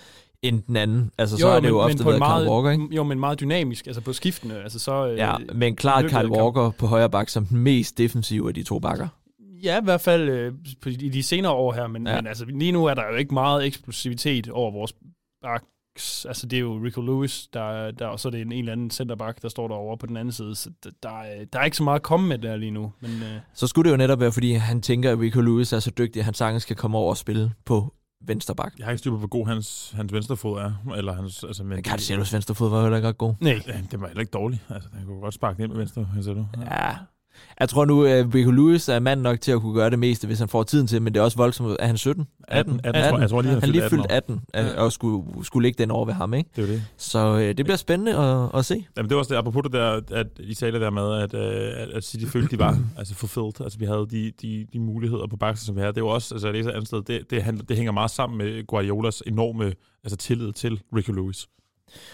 [0.44, 1.12] end den anden.
[1.18, 2.96] Altså så er det jo ofte på en været meget, Kyle Walker, ikke?
[2.96, 5.08] Jo, men meget dynamisk, altså på skiftende, altså så...
[5.08, 6.36] øh, Ja, men klart Kyle af kamp.
[6.36, 9.08] Walker på højre bak som den mest defensive af de to bakker.
[9.64, 12.16] Ja, i hvert fald øh, på- i de senere år her, men, Ja.
[12.16, 14.94] men altså, lige nu er der jo ikke meget eksplosivitet over vores
[15.42, 16.26] backs.
[16.26, 18.72] Altså, det er jo Rico Lewis, der, der, og så er det en, en eller
[18.72, 20.56] anden centerback, der står derovre på den anden side.
[20.56, 22.92] Så der, der, er, der er ikke så meget at komme med der lige nu.
[23.02, 25.80] Men øh, Så skulle det jo netop være, fordi han tænker, at Rico Lewis er
[25.80, 27.94] så dygtig, at han sagtens skal komme over og spille på
[28.26, 28.74] venstre bak.
[28.78, 30.94] Jeg har ikke styr på, hvor god hans, hans venstrefod er.
[30.98, 33.34] Eller hans, altså, men, Men Cancelos venstre fod var jo heller ikke ret god.
[33.40, 34.62] nej, Ja, det var heller ikke dårligt.
[34.70, 36.44] Altså, han kunne godt sparke ind med venstre, Cancelo.
[36.58, 36.86] Ja.
[36.90, 36.96] Ja.
[37.60, 40.28] Jeg tror nu, at Rico Lewis er mand nok til at kunne gøre det meste,
[40.28, 41.76] hvis han får tiden til, men det er også voldsomt.
[41.80, 42.28] Er han 17?
[42.48, 44.42] 18, 18, 18, jeg tror lige, han, han er lige fyldt fyldt 18.
[44.54, 44.82] 18, ja.
[44.82, 46.50] og skulle, skulle ligge den over ved ham, ikke?
[46.56, 46.84] Det er jo det.
[46.98, 48.86] Så øh, det bliver spændende at, at se.
[48.98, 51.82] Jamen, det var også det, apropos det der, at I det der med, at, øh,
[51.82, 53.62] at, at City følte, de var altså fulfilled.
[53.62, 55.94] Altså, vi havde de, de, de muligheder på baksen, som vi havde.
[55.94, 58.38] Det var også, altså, jeg læser andet sted, det, det, handler, det hænger meget sammen
[58.38, 61.48] med Guardiolas enorme altså, tillid til Ricky Lewis.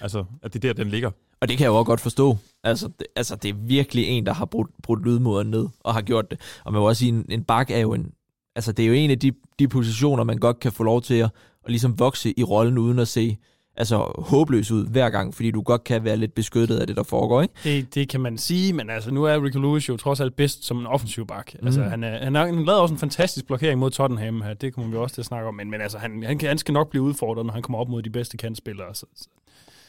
[0.02, 1.12] Altså, at det er der, den ligger.
[1.42, 2.38] Og det kan jeg jo også godt forstå.
[2.64, 6.02] Altså, det, altså, det er virkelig en, der har brudt, brudt lydmoderen ned og har
[6.02, 6.40] gjort det.
[6.66, 8.12] Og man må også sige, en, en bak er jo en...
[8.56, 11.14] Altså, det er jo en af de, de positioner, man godt kan få lov til
[11.14, 11.30] at,
[11.64, 13.38] at ligesom vokse i rollen, uden at se
[13.80, 17.04] altså, håbløs ud hver gang, fordi du godt kan være lidt beskyttet af det, der
[17.04, 17.54] foregår, ikke?
[17.64, 20.66] det, det kan man sige, men altså, nu er Rico Lewis jo trods alt bedst
[20.66, 21.54] som en offensiv bak.
[21.54, 21.68] Mm.
[21.68, 24.74] Altså, han, er, han, er, han lavede også en fantastisk blokering mod Tottenham her, det
[24.74, 26.74] kommer vi også til at snakke om, men, men altså, han, han, kan, han skal
[26.74, 28.96] nok blive udfordret, når han kommer op mod de bedste kantspillere.
[28.96, 29.28] Så, så.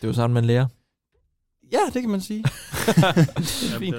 [0.01, 0.67] Det er jo sådan, man lærer.
[1.73, 2.43] Ja, det kan man sige.
[2.87, 3.97] det er fint.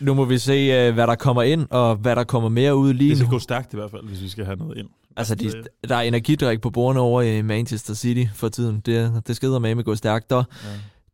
[0.00, 2.92] Nu må vi se, øh, hvad der kommer ind, og hvad der kommer mere ud
[2.94, 3.30] lige Det skal nu.
[3.30, 4.88] gå stærkt i hvert fald, hvis vi skal have noget ind.
[5.16, 8.82] Altså, de, det- der er energidrik på bordene over i Manchester City for tiden.
[8.86, 10.30] Det, det skal med gå stærkt.
[10.30, 10.42] Der, Ja.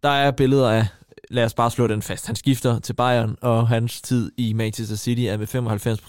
[0.02, 0.86] der er billeder af,
[1.30, 4.96] lad os bare slå den fast, han skifter til Bayern, og hans tid i Manchester
[4.96, 6.00] City er med 95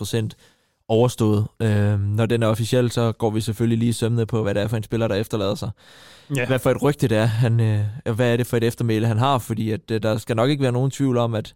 [0.87, 1.47] overstået.
[1.59, 4.67] Øh, når den er officiel, så går vi selvfølgelig lige sømne på, hvad det er
[4.67, 5.69] for en spiller, der efterlader sig.
[6.35, 6.45] Ja.
[6.47, 9.17] Hvad for et rygte det er, han, øh, hvad er det for et eftermæle, han
[9.17, 11.55] har, fordi at, øh, der skal nok ikke være nogen tvivl om, at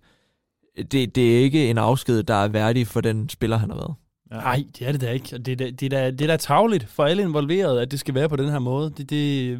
[0.91, 3.93] det, det er ikke en afsked, der er værdig for den spiller, han har været.
[4.31, 5.35] Nej, det er det da ikke.
[5.35, 7.91] Og det, er da- det, er da, det er da tavligt for alle involverede, at
[7.91, 8.93] det skal være på den her måde.
[8.97, 9.59] Det, det,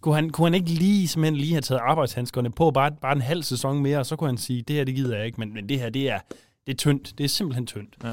[0.00, 3.20] kunne, han, kunne han ikke lige, simpelthen lige have taget arbejdshandskerne på bare, bare en
[3.20, 5.54] halv sæson mere, og så kunne han sige, det her, det gider jeg ikke, men,
[5.54, 6.18] men det her, det er,
[6.66, 7.14] det er tyndt.
[7.18, 7.94] Det er simpelthen tyndt.
[8.04, 8.12] Ja.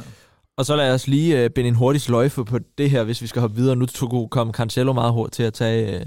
[0.61, 3.27] Og så lad os lige øh, binde en hurtig sløjfe på det her, hvis vi
[3.27, 3.75] skal hoppe videre.
[3.75, 3.87] Nu
[4.31, 6.05] kom Cancelo meget hurtigt til at tage, øh,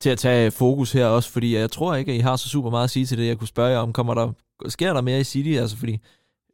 [0.00, 2.70] til at tage fokus her også, fordi jeg tror ikke, at I har så super
[2.70, 3.26] meget at sige til det.
[3.26, 4.32] Jeg kunne spørge jer om, kommer der,
[4.68, 5.48] sker der mere i City?
[5.48, 5.98] Altså fordi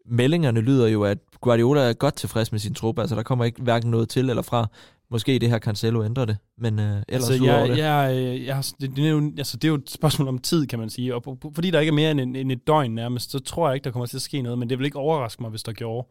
[0.06, 2.98] meldingerne lyder jo, at Guardiola er godt tilfreds med sin trup.
[2.98, 4.66] Altså der kommer ikke hverken noget til eller fra.
[5.10, 7.78] Måske det her Cancelo ændrer det, men øh, ellers Altså, jeg, det.
[7.78, 10.66] jeg, jeg, jeg, det, det, er jo, altså, det er jo et spørgsmål om tid,
[10.66, 11.14] kan man sige.
[11.14, 13.74] Og fordi der ikke er mere end, en, end et døgn nærmest, så tror jeg
[13.74, 14.58] ikke, der kommer til at ske noget.
[14.58, 16.08] Men det vil ikke overraske mig, hvis der gjorde.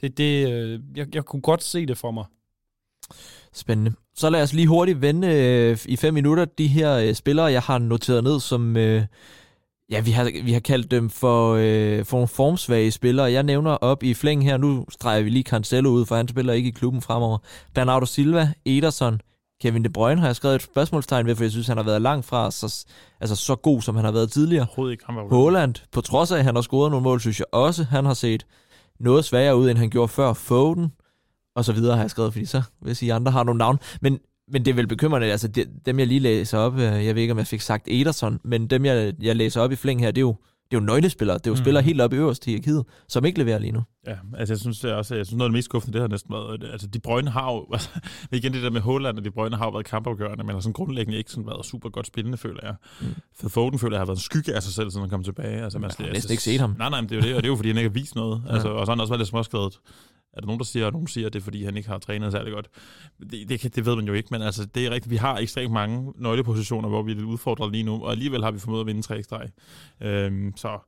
[0.00, 2.24] Det, det, øh, jeg, jeg kunne godt se det for mig.
[3.52, 3.92] Spændende.
[4.14, 7.62] Så lad os lige hurtigt vende øh, i fem minutter de her øh, spillere, jeg
[7.62, 9.06] har noteret ned, som øh,
[9.90, 13.32] ja, vi har, vi har kaldt dem for, øh, for nogle formsvage spillere.
[13.32, 16.52] Jeg nævner op i flæng her, nu streger vi lige Cancelo ud, for han spiller
[16.52, 17.38] ikke i klubben fremover.
[17.74, 19.20] Bernardo Silva, Ederson,
[19.62, 22.02] Kevin De Bruyne har jeg skrevet et spørgsmålstegn ved, for jeg synes, han har været
[22.02, 22.86] langt fra så,
[23.20, 24.66] altså, så god, som han har været tidligere.
[24.66, 25.04] Overhovedet ikke.
[25.06, 27.84] Han var Haaland, på trods af, at han har scoret nogle mål, synes jeg også,
[27.84, 28.46] han har set
[29.00, 30.32] noget sværere ud, end han gjorde før.
[30.32, 30.92] Foden,
[31.56, 33.78] og så videre har jeg skrevet, fordi så hvis I andre har nogle navn.
[34.00, 37.14] Men, men det er vel bekymrende, altså de, dem jeg lige læser op, øh, jeg
[37.14, 40.00] ved ikke, om jeg fik sagt Ederson, men dem jeg, jeg læser op i flæng
[40.00, 40.36] her, det er jo,
[40.70, 41.38] det er jo nøglespillere.
[41.38, 41.60] Det er jo Mm.
[41.64, 43.82] spillere helt op i øverst i hierarkiet, som ikke leverer lige nu.
[44.06, 46.34] Ja, altså jeg synes også, jeg synes noget af det mest skuffende, det har næsten
[46.34, 47.88] været, altså De Bruyne har jo, altså,
[48.32, 50.72] igen det der med Holland og De Bruyne har jo været kampafgørende, men har sådan
[50.72, 52.74] grundlæggende ikke sådan været super godt spillende, føler jeg.
[53.00, 53.06] Mm.
[53.40, 55.62] For Foden føler jeg har været en skygge af sig selv, siden han kom tilbage.
[55.62, 56.74] Altså, man, Jeg har næsten ikke set ham.
[56.78, 57.94] Nej, nej, men det er jo det, og det er jo fordi, han ikke har
[57.94, 58.42] vist noget.
[58.48, 58.52] Ja.
[58.52, 59.78] Altså, og så har han også været lidt småskadet.
[60.36, 61.98] Er der nogen, der siger, og nogen siger, at det er, fordi han ikke har
[61.98, 62.68] trænet særlig godt.
[63.30, 65.10] Det, det, det ved man jo ikke, men altså, det er rigtigt.
[65.10, 68.50] Vi har ekstremt mange nøglepositioner, hvor vi er lidt udfordret lige nu, og alligevel har
[68.50, 69.50] vi formået at vinde tre streg.
[70.00, 70.78] Øhm, så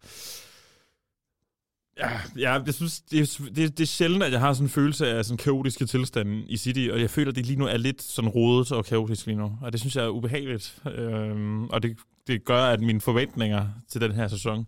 [1.99, 5.09] Ja, ja jeg synes, det det, det er sjældent, at jeg har sådan en følelse
[5.09, 8.03] af sådan kaotiske tilstande i City, og jeg føler, at det lige nu er lidt
[8.03, 10.79] sådan rodet og kaotisk lige nu, og det synes jeg er ubehageligt.
[10.95, 14.67] Øhm, og det, det gør, at mine forventninger til den her sæson,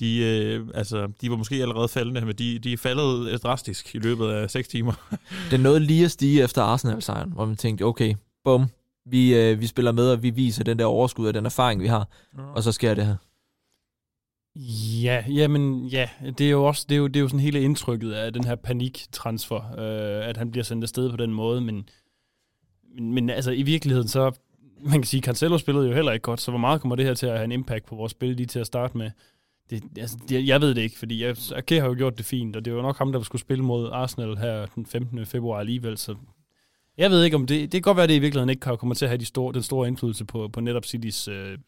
[0.00, 3.94] de, øh, altså, de var måske allerede faldende, men de, de er faldet øh, drastisk
[3.94, 4.92] i løbet af 6 timer.
[5.50, 8.66] Det er noget lige at stige efter Arsenal-sejren, hvor man tænkte, okay, bum,
[9.06, 11.86] vi, øh, vi spiller med, og vi viser den der overskud og den erfaring, vi
[11.86, 12.08] har,
[12.54, 13.16] og så sker det her.
[15.02, 16.08] Ja, jamen, ja,
[16.38, 18.44] det er jo også det er jo, det er jo sådan hele indtrykket af den
[18.44, 21.88] her paniktransfer, øh, at han bliver sendt afsted på den måde, men,
[22.94, 24.32] men, men altså i virkeligheden så,
[24.80, 27.14] man kan sige, Cancelo spillede jo heller ikke godt, så hvor meget kommer det her
[27.14, 29.10] til at have en impact på vores spil lige til at starte med?
[29.70, 32.56] Det, altså, det, jeg ved det ikke, fordi jeg, Ake har jo gjort det fint,
[32.56, 35.26] og det var nok ham, der skulle spille mod Arsenal her den 15.
[35.26, 36.16] februar alligevel, så
[36.98, 38.94] jeg ved ikke om det, det kan godt være, at det i virkeligheden ikke kommer
[38.94, 41.58] til at have de store, den store indflydelse på, på netop Citys øh,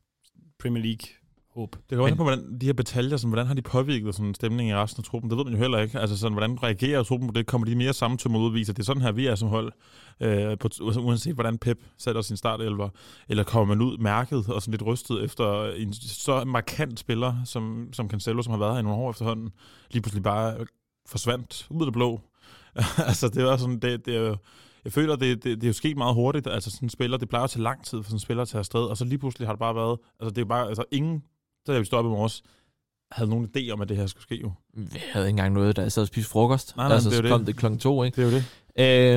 [0.59, 1.22] Premier League
[1.55, 1.73] håb.
[1.73, 4.71] Det kan også på, hvordan de her bataljer, sådan, hvordan har de påvirket sådan stemning
[4.71, 5.31] i resten af truppen?
[5.31, 5.99] Det ved man jo heller ikke.
[5.99, 7.47] Altså, sådan, hvordan reagerer truppen på det?
[7.47, 9.49] Kommer de mere sammen til at udvise, at det er sådan her, vi er som
[9.49, 9.73] hold?
[10.21, 12.89] Øh, på, uanset hvordan Pep sætter sin startelver.
[13.29, 17.89] Eller kommer man ud mærket og sådan lidt rystet efter en så markant spiller, som,
[17.93, 19.51] som Cancelo, som har været her i nogle år efterhånden,
[19.91, 20.57] lige pludselig bare
[21.09, 22.21] forsvandt ud af det blå.
[23.09, 24.37] altså, det er sådan, det, det er jo,
[24.85, 26.47] jeg føler, det, det, det er jo sket meget hurtigt.
[26.47, 28.49] Altså, sådan en spiller, det plejer at tage lang tid for sådan en spiller at
[28.49, 30.85] tage afsted, og så lige pludselig har det bare været, altså det er bare, altså
[30.91, 31.23] ingen
[31.67, 32.43] så jeg stoppet med os,
[33.13, 34.53] havde nogen idé om, at det her skulle ske jo.
[34.75, 36.77] Vi havde ikke engang noget, da jeg sad og spiste frokost.
[36.77, 37.47] Nej, nej, altså, det er så kom det.
[37.47, 38.17] det klokken to, ikke?
[38.17, 38.45] Det er jo det.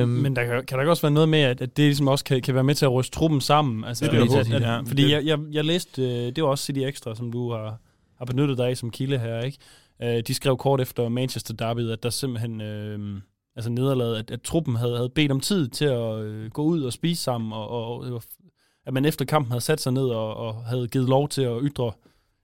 [0.00, 2.08] Øhm, Men der kan, kan der ikke også være noget med, at, at det ligesom
[2.08, 3.84] også kan, kan være med til at ryste truppen sammen?
[3.84, 6.32] Altså, Det er det, at, jeg at, Ja, fordi det- jeg, jeg, jeg læste, øh,
[6.36, 7.78] det var også City Extra, som du har,
[8.18, 9.58] har benyttet dig af som kilde her, ikke?
[10.02, 13.20] Øh, de skrev kort efter Manchester Derby, at der simpelthen, øh,
[13.56, 16.82] altså nederlaget, at, at truppen havde, havde bedt om tid til at øh, gå ud
[16.82, 18.22] og spise sammen, og, og, og
[18.86, 21.58] at man efter kampen havde sat sig ned og, og havde givet lov til at
[21.62, 21.92] ytre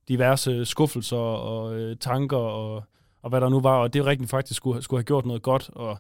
[0.09, 2.85] diverse skuffelser og øh, tanker og,
[3.23, 5.71] og hvad der nu var, og det rigtig faktisk skulle, skulle have gjort noget godt,
[5.73, 5.99] og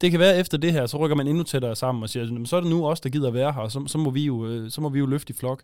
[0.00, 2.46] det kan være efter det her, så rykker man endnu tættere sammen og siger, "Jamen,
[2.46, 4.46] så er det nu os, der gider være her, og så, så, må vi jo,
[4.46, 5.62] øh, så må vi jo løfte i flok.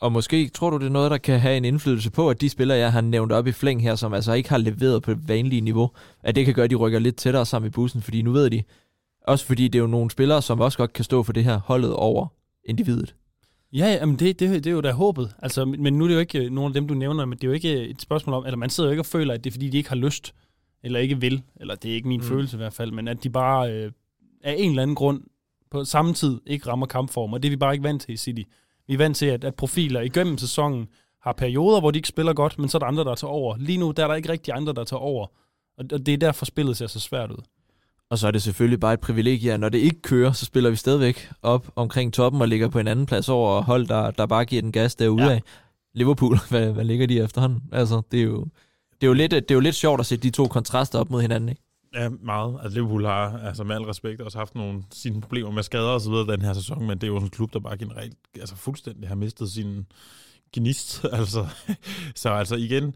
[0.00, 2.48] Og måske tror du, det er noget, der kan have en indflydelse på, at de
[2.48, 5.28] spillere, jeg har nævnt op i flæng her, som altså ikke har leveret på det
[5.28, 5.90] vanlige niveau,
[6.22, 8.50] at det kan gøre, at de rykker lidt tættere sammen i bussen, fordi nu ved
[8.50, 8.62] de,
[9.26, 11.58] også fordi det er jo nogle spillere, som også godt kan stå for det her
[11.58, 12.26] holdet over
[12.64, 13.14] individet.
[13.74, 15.34] Ja, ja men det, det, det er jo da håbet.
[15.38, 17.44] Altså, men nu er det jo ikke øh, nogen af dem, du nævner, men det
[17.44, 19.50] er jo ikke et spørgsmål om, eller man sidder jo ikke og føler, at det
[19.50, 20.34] er fordi, de ikke har lyst,
[20.82, 22.20] eller ikke vil, eller det er ikke min.
[22.20, 22.26] Mm.
[22.26, 23.92] følelse i hvert fald, men at de bare øh,
[24.44, 25.22] af en eller anden grund
[25.70, 28.16] på samme tid ikke rammer kampform, og det er vi bare ikke vant til i
[28.16, 28.42] City.
[28.86, 30.88] Vi er vant til, at, at profiler igennem sæsonen
[31.22, 33.56] har perioder, hvor de ikke spiller godt, men så er der andre, der tager over.
[33.56, 35.26] Lige nu der er der ikke rigtig andre, der tager over,
[35.78, 37.42] og og det er derfor spillet ser så svært ud.
[38.10, 40.70] Og så er det selvfølgelig bare et privilegie, at når det ikke kører, så spiller
[40.70, 44.26] vi stadigvæk op omkring toppen og ligger på en anden plads over hold, der, der
[44.26, 45.30] bare giver den gas derude Ja.
[45.30, 45.42] af.
[45.94, 47.62] Liverpool, hvad, hvad ligger de efterhånden?
[47.72, 48.44] Altså, det er jo,
[49.00, 51.10] det er jo, lidt, det er jo lidt sjovt at se de to kontraster op
[51.10, 51.62] mod hinanden, ikke?
[51.94, 52.58] Ja, meget.
[52.62, 56.00] Altså Liverpool har, altså med al respekt, også haft nogle sine problemer med skader og
[56.00, 58.56] så videre den her sæson, men det er jo en klub, der bare generelt, altså
[58.56, 59.86] fuldstændig har mistet sin
[60.56, 61.04] gnist.
[61.12, 61.46] altså,
[62.14, 62.94] så altså igen,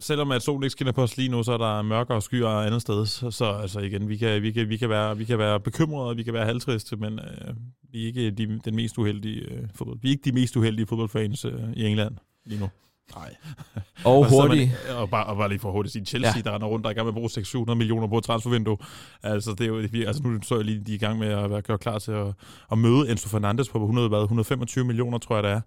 [0.00, 2.82] selvom at solen ikke skinner på os lige nu, så er der mørkere skyer andet
[2.82, 3.06] sted.
[3.06, 6.16] Så, så altså igen, vi kan, vi, kan, vi, kan være, vi kan være bekymrede,
[6.16, 7.54] vi kan være halvtriste, men øh,
[7.92, 9.98] vi er ikke de, den mest uheldige øh, fodbold.
[10.02, 12.68] Vi er ikke de mest uheldige fodboldfans øh, i England lige nu.
[13.16, 13.34] Nej.
[14.04, 14.70] Og sidder hurtigt.
[14.88, 16.42] Man, og, bare, og bare lige for hurtigt at sige, Chelsea, ja.
[16.42, 18.76] Der render rundt, der er i gang med at bruge 600 millioner på et transfervindue.
[19.22, 21.28] Altså, det er jo, vi- altså nu så jeg lige, de er i gang med
[21.28, 22.26] at være klar til at,
[22.72, 25.60] at møde Enzo Fernandes på 100, hvad, 125 millioner, tror jeg det er.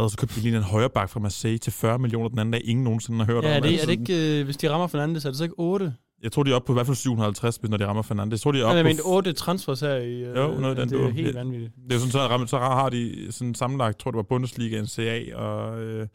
[0.00, 2.52] Hvad, så købte de lige en højre bak fra Marseille til 40 millioner den anden
[2.52, 3.56] dag, ingen nogensinde har hørt Ja, om.
[3.56, 5.94] er det, er det ikke, øh, hvis de rammer Fernandes, er det så ikke 8?
[6.22, 8.32] Jeg tror, de er oppe på i hvert fald 750, hvis når de rammer Fernandes.
[8.32, 10.22] Jeg tror, de er Ja, oppe jeg mente 8 transfers her i...
[10.22, 11.10] Øh, Jo, noget den det er dur.
[11.10, 11.38] helt Ja.
[11.40, 11.72] vanvittigt.
[11.84, 14.80] Det er jo sådan, så, rammer- så har de sådan sammenlagt, tror det var Bundesliga,
[14.82, 16.06] NCA og, øh,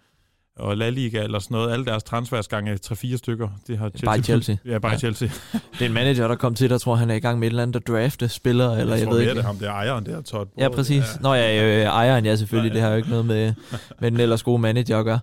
[0.60, 1.72] og La Liga eller sådan noget.
[1.74, 3.48] Alle deres transfers gange 3-4 stykker.
[3.68, 4.06] Det har Chelsea.
[4.06, 4.56] Bare Chelsea.
[4.66, 4.98] Ja, bare Ja.
[4.98, 5.28] Chelsea.
[5.74, 7.52] Det er en manager, der kom til, der tror, han er i gang med et
[7.52, 9.34] eller andet at drafte spillere, eller jeg, tror ved ikke.
[9.34, 10.48] det er ham, det er ejeren, det er Todd.
[10.58, 11.04] Ja, præcis.
[11.22, 12.70] Nå ja, øh, ejeren, ja selvfølgelig.
[12.72, 12.74] Nej.
[12.74, 13.54] Det har jo ikke noget med,
[14.00, 15.20] med den ellers gode manager at gøre.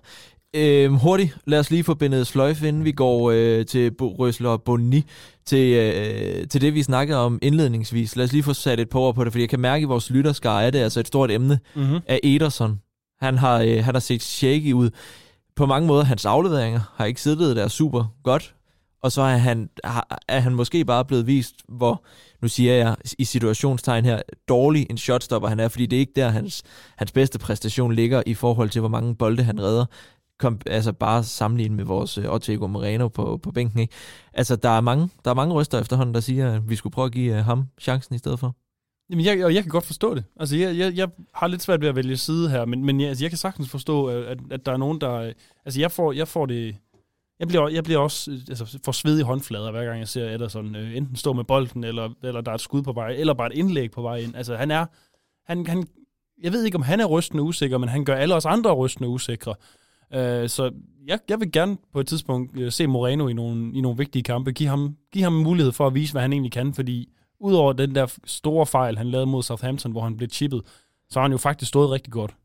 [0.57, 5.03] Øhm, hurtigt, lad os lige få bindet sløjfe, inden vi går øh, til Røsler Boni,
[5.45, 8.15] til, øh, til det, vi snakkede om indledningsvis.
[8.15, 9.89] Lad os lige få sat et par ord på det, fordi jeg kan mærke, at
[9.89, 11.99] vores lytterskare er det altså et stort emne Mm-hmm.
[12.07, 12.79] af Ederson.
[13.21, 14.89] Han har, øh, han har set shaky ud.
[15.55, 18.55] På mange måder, hans afleveringer har ikke siddet der super godt.
[19.01, 19.69] Og så er han,
[20.27, 22.03] er han måske bare blevet vist, hvor,
[22.41, 26.13] nu siger jeg i situationstegn her, dårlig en shotstopper han er, fordi det er ikke
[26.15, 26.63] der, hans,
[26.97, 29.85] hans bedste præstation ligger i forhold til, hvor mange bolde han redder.
[30.39, 33.79] Kom, altså bare sammenlignet med vores øh, uh, Ortego Moreno på, på bænken.
[33.79, 33.93] Ikke?
[34.33, 37.05] Altså, der er, mange, der er mange ryster efterhånden, der siger, at vi skulle prøve
[37.05, 38.55] at give uh, ham chancen i stedet for.
[39.09, 40.23] Jamen, jeg, og jeg kan godt forstå det.
[40.39, 43.09] Altså, jeg, jeg, jeg har lidt svært ved at vælge side her, men, men jeg,
[43.09, 45.33] altså, jeg kan sagtens forstå, at, at, der er nogen, der...
[45.65, 46.75] Altså, jeg får, jeg får det...
[47.39, 50.97] Jeg bliver, jeg bliver også altså, for i håndflader, hver gang jeg ser Ederson øh,
[50.97, 53.57] enten stå med bolden, eller, eller der er et skud på vej, eller bare et
[53.57, 54.35] indlæg på vej ind.
[54.35, 54.85] Altså, han er...
[55.45, 55.87] Han, han,
[56.43, 59.09] jeg ved ikke, om han er rystende usikker, men han gør alle os andre rystende
[59.09, 59.55] usikre.
[60.13, 60.71] Øh, så
[61.07, 64.23] jeg, jeg vil gerne på et tidspunkt øh, se Moreno i nogle, i nogle vigtige
[64.23, 64.51] kampe.
[64.51, 67.09] Giv ham, giv ham mulighed for at vise, hvad han egentlig kan, fordi
[67.39, 70.61] udover den der store fejl, han lavede mod Southampton, hvor han blev chippet,
[71.09, 72.35] så har han jo faktisk stået rigtig godt.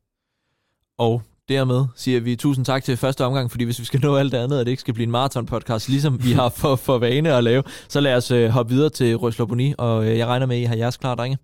[0.98, 4.33] Og dermed siger vi tusind tak til første omgang, fordi hvis vi skal nå alt
[4.33, 7.35] det andet, og det ikke skal blive en maraton-podcast, ligesom vi har for, for vane
[7.35, 10.46] at lave, så lad os øh, hoppe videre til Røsler Boni, og øh, jeg regner
[10.46, 11.38] med, at I har jeres klar, drenge.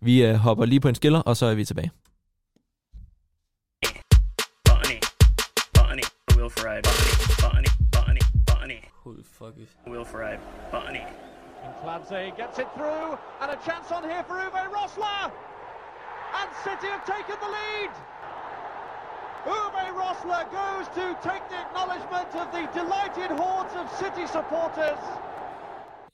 [0.00, 1.90] Vi øh, hopper lige på en skiller, og så er vi tilbage.
[4.64, 4.98] Botany,
[5.74, 6.04] botany,
[6.36, 6.82] Will Ferrari,
[7.42, 9.68] botany, botany, botany, Who the fuck is...
[9.92, 10.38] Will Ferrari,
[10.72, 11.31] botany.
[11.64, 13.06] And Clancy gets it through,
[13.40, 15.24] and a chance on here for Uwe Rosler.
[16.40, 17.92] And City have taken the lead.
[19.56, 25.02] Uwe Rosler goes to take the acknowledgement of the delighted hordes of City supporters.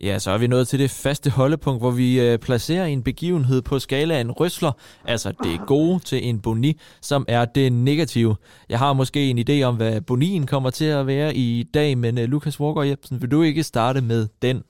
[0.01, 3.63] Ja, så er vi nået til det faste holdepunkt, hvor vi øh, placerer en begivenhed
[3.63, 4.73] på skalaen røsler,
[5.05, 8.37] altså det gode, til en boni, som er det negative.
[8.69, 12.19] Jeg har måske en idé om, hvad bonien kommer til at være i dag, men
[12.19, 14.63] øh, Lukas Walker Jebsen, vil du ikke starte med den?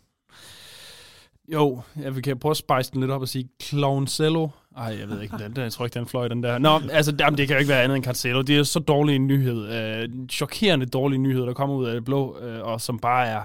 [1.52, 4.48] Jo, jeg vil kan prøve at spice den lidt op og sige Clowncello.
[4.76, 6.58] Ej, jeg ved ikke, den, der, jeg tror ikke, den fløj, den der.
[6.58, 8.42] Nå, altså, jamen, det kan jo ikke være andet end Cancelo.
[8.42, 9.68] Det er så dårlig en nyhed.
[9.72, 13.42] Øh, chokerende dårlig nyhed, der kommer ud af det blå, øh, og som bare er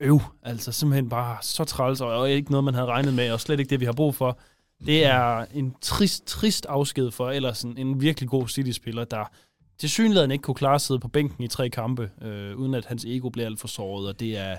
[0.00, 0.20] øv.
[0.42, 3.70] Altså, simpelthen bare så træls, og ikke noget, man havde regnet med, og slet ikke
[3.70, 4.38] det, vi har brug for.
[4.86, 9.24] Det er en trist, trist afsked for ellers en, en virkelig god City-spiller, der
[9.78, 12.86] til synligheden ikke kunne klare at sidde på bænken i tre kampe, øh, uden at
[12.86, 14.56] hans ego bliver alt for såret, og det er...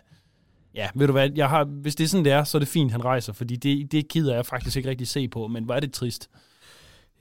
[0.76, 2.68] Ja, ved du hvad, jeg har, hvis det er sådan, det er, så er det
[2.68, 5.74] fint, han rejser, fordi det, det gider jeg faktisk ikke rigtig se på, men hvor
[5.74, 6.30] er det trist.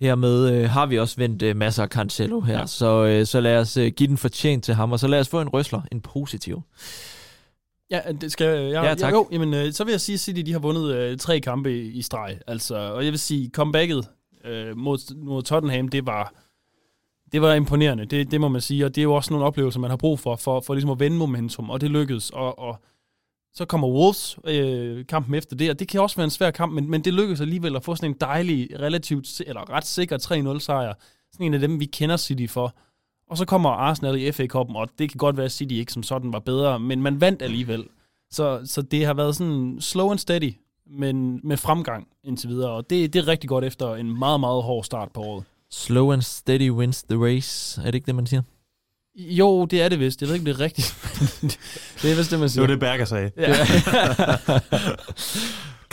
[0.00, 2.66] Hermed øh, har vi også vendt øh, masser af Cancelo her, ja.
[2.66, 5.28] Så, øh, så lad os øh, give den fortjent til ham, og så lad os
[5.28, 6.62] få en røsler, en positiv.
[7.90, 8.84] Ja, det skal jeg.
[8.84, 9.12] Ja, tak.
[9.12, 11.40] Ja, jo, jamen, øh, så vil jeg sige, at City de har vundet øh, tre
[11.40, 12.38] kampe i, i streg.
[12.46, 14.08] Altså, og jeg vil sige, comebacket
[14.44, 16.32] øh, mod, mod Tottenham, det var,
[17.32, 18.04] det var imponerende.
[18.04, 18.84] Det, det må man sige.
[18.84, 21.00] Og det er jo også nogle oplevelser, man har brug for, for, for ligesom at
[21.00, 21.70] vende momentum.
[21.70, 22.30] Og det lykkedes.
[22.30, 22.80] Og, og
[23.58, 26.72] så kommer Wolves øh, kampen efter det, og det kan også være en svær kamp,
[26.72, 30.58] men, men det lykkedes alligevel at få sådan en dejlig, relativt, eller ret sikker 3-0
[30.58, 30.94] sejr.
[31.32, 32.74] Sådan en af dem, vi kender City for.
[33.30, 36.02] Og så kommer Arsenal i FA-koppen, og det kan godt være, at City ikke som
[36.02, 37.84] sådan var bedre, men man vandt alligevel.
[38.30, 40.52] Så, så det har været sådan slow and steady,
[40.86, 44.62] men med fremgang indtil videre, og det, det er rigtig godt efter en meget, meget
[44.62, 45.44] hård start på året.
[45.70, 47.80] Slow and steady wins the race.
[47.80, 48.42] Er det ikke det, man siger?
[49.18, 50.20] Jo, det er det vist.
[50.20, 50.94] Jeg ved ikke, om det er rigtigt.
[52.02, 52.62] det er vist det, man Det siger.
[52.62, 53.30] var det, Berger sagde.
[53.36, 53.54] Ja.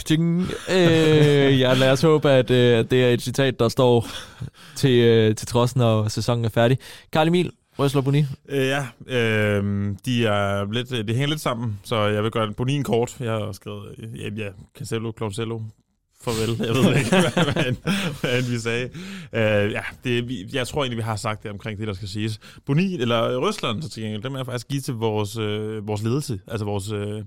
[0.05, 0.47] Ting.
[0.69, 4.07] Øh, ja, lad os håbe, at øh, det er et citat, der står
[4.75, 6.77] til, øh, til trods, når sæsonen er færdig.
[7.13, 8.25] Karl Emil, Røsler Boni.
[8.49, 9.63] Øh, ja, øh,
[10.05, 13.15] de er lidt, det hænger lidt sammen, så jeg vil gøre Bonin kort.
[13.19, 15.59] Jeg har skrevet, øh, ja, ja Cancelo, Clausello,
[16.25, 16.65] farvel.
[16.67, 17.09] Jeg ved ikke,
[17.43, 17.73] hvad, hvad,
[18.21, 18.89] hvad vi sagde.
[19.33, 22.07] Uh, ja, det, vi- jeg tror egentlig, vi har sagt det omkring det, der skal
[22.07, 22.39] siges.
[22.65, 26.39] Bonin, eller Røsleren, så til gengæld, dem er faktisk give til vores, øh, vores ledelse,
[26.47, 27.23] altså vores øh,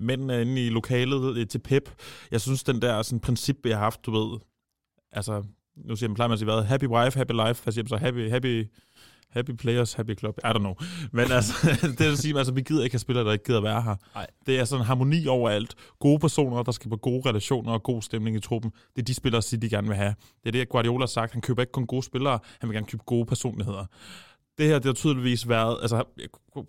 [0.00, 1.88] mænd inde i lokalet øh, til Pep.
[2.30, 4.38] Jeg synes, den der sådan, princip, vi har haft, du ved,
[5.12, 5.42] altså,
[5.86, 6.62] nu siger man, plejer man at sige, hvad?
[6.62, 7.62] Happy wife, happy life.
[7.62, 7.96] Hvad siger man så?
[7.96, 8.64] Happy, happy,
[9.30, 10.38] happy players, happy club.
[10.44, 10.74] I don't know.
[11.12, 11.54] Men altså,
[11.98, 13.96] det at sige, altså, vi gider ikke have spillere, der ikke gider være her.
[14.14, 14.26] Nej.
[14.46, 15.74] Det er sådan en harmoni overalt.
[15.98, 18.70] Gode personer, der skal på gode relationer og god stemning i truppen.
[18.96, 20.14] Det er de spillere, City gerne vil have.
[20.42, 21.32] Det er det, Guardiola har sagt.
[21.32, 23.86] Han køber ikke kun gode spillere, han vil gerne købe gode personligheder.
[24.58, 26.04] Det her, det har tydeligvis været, altså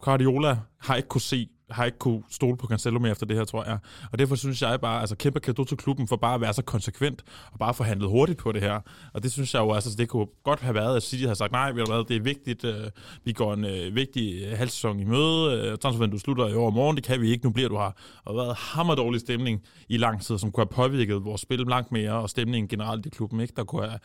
[0.02, 3.46] Guardiola har ikke kunne se, har ikke kunne stole på Cancelo mere efter det her,
[3.46, 3.78] tror jeg.
[4.12, 6.62] Og derfor synes jeg bare, altså kæmpe kado til klubben for bare at være så
[6.62, 8.80] konsekvent og bare forhandlet hurtigt på det her.
[9.14, 11.52] Og det synes jeg jo, altså det kunne godt have været, at City havde sagt,
[11.52, 12.84] nej, ved du hvad, det er vigtigt, øh,
[13.24, 17.06] vi går en øh, vigtig øh, halvsæson i møde, øh, transfervinduet slutter i overmorgen, det
[17.06, 17.92] kan vi ikke, nu bliver du her.
[18.26, 22.14] Og været hammerdårlig stemning i lang tid, som kunne have påvirket vores spil langt mere,
[22.14, 23.54] og stemningen generelt i klubben, ikke?
[23.56, 24.00] Der, kunne have,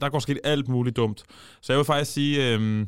[0.00, 1.22] der går sket alt muligt dumt.
[1.60, 2.86] Så jeg vil faktisk sige, øh,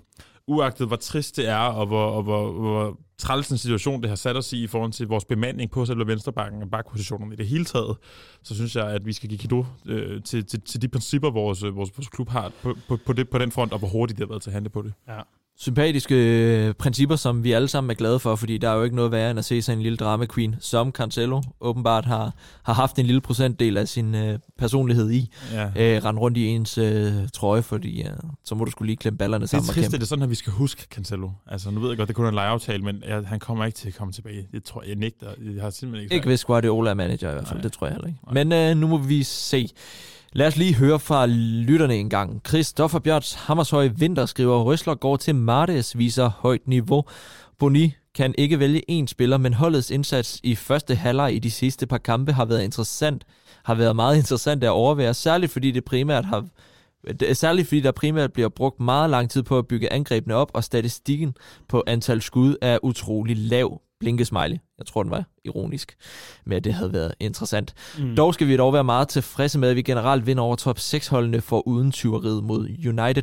[0.48, 4.16] uagtet hvor trist det er, og hvor, og hvor, hvor træls en situation det har
[4.16, 7.46] sat os i i forhold til vores bemanding på selve venstrebakken og bakpositionerne i det
[7.46, 7.96] hele taget,
[8.42, 11.62] så synes jeg, at vi skal give kado øh, til, til, til de principper, vores,
[11.62, 14.18] øh, vores, vores klub har på, på, på, det, på den front, og hvor hurtigt
[14.18, 14.92] det har været til at handle på det.
[15.08, 15.20] Ja.
[15.60, 18.96] Sympatiske øh, principper, som vi alle sammen er glade for, fordi der er jo ikke
[18.96, 22.72] noget værre end at se sådan en lille drama queen, som Cancelo åbenbart har, har
[22.72, 25.30] haft en lille procentdel af sin øh, personlighed i.
[25.52, 25.64] Ja.
[25.66, 28.10] Øh, rende rundt i ens øh, trøje, fordi øh,
[28.44, 30.30] så må du skulle lige klemme ballerne Det er sammen trist, det er sådan, at
[30.30, 31.30] vi skal huske Cancelo.
[31.46, 33.76] Altså, nu ved jeg godt, det kun er en lejeaftale, men jeg, han kommer ikke
[33.76, 34.46] til at komme tilbage.
[34.52, 35.26] Det tror jeg, jeg nægter.
[35.54, 36.14] Jeg har simpelthen ikke...
[36.14, 37.62] Ikke hvis Guardiola er manager i hvert fald, Nej.
[37.62, 38.20] det tror jeg heller ikke.
[38.32, 38.44] Nej.
[38.44, 39.68] Men øh, nu må vi se.
[40.32, 42.40] Lad os lige høre fra lytterne en gang.
[42.48, 47.04] Christoffer Bjørts Hammershøj Vinter skriver, Røsler går til Martes, viser højt niveau.
[47.58, 51.86] Boni kan ikke vælge én spiller, men holdets indsats i første halvleg i de sidste
[51.86, 53.24] par kampe har været interessant,
[53.64, 56.44] har været meget interessant at overvære, særligt fordi det primært har
[57.06, 60.34] det er Særligt fordi der primært bliver brugt meget lang tid på at bygge angrebene
[60.34, 61.34] op, og statistikken
[61.68, 63.80] på antal skud er utrolig lav.
[64.00, 64.56] Blinkesmiley.
[64.78, 65.96] Jeg tror, den var ironisk,
[66.46, 67.74] men at det havde været interessant.
[67.98, 68.16] Mm.
[68.16, 71.40] Dog skal vi dog være meget tilfredse med, at vi generelt vinder over top 6-holdene
[71.40, 73.22] for uden tyveriet mod United.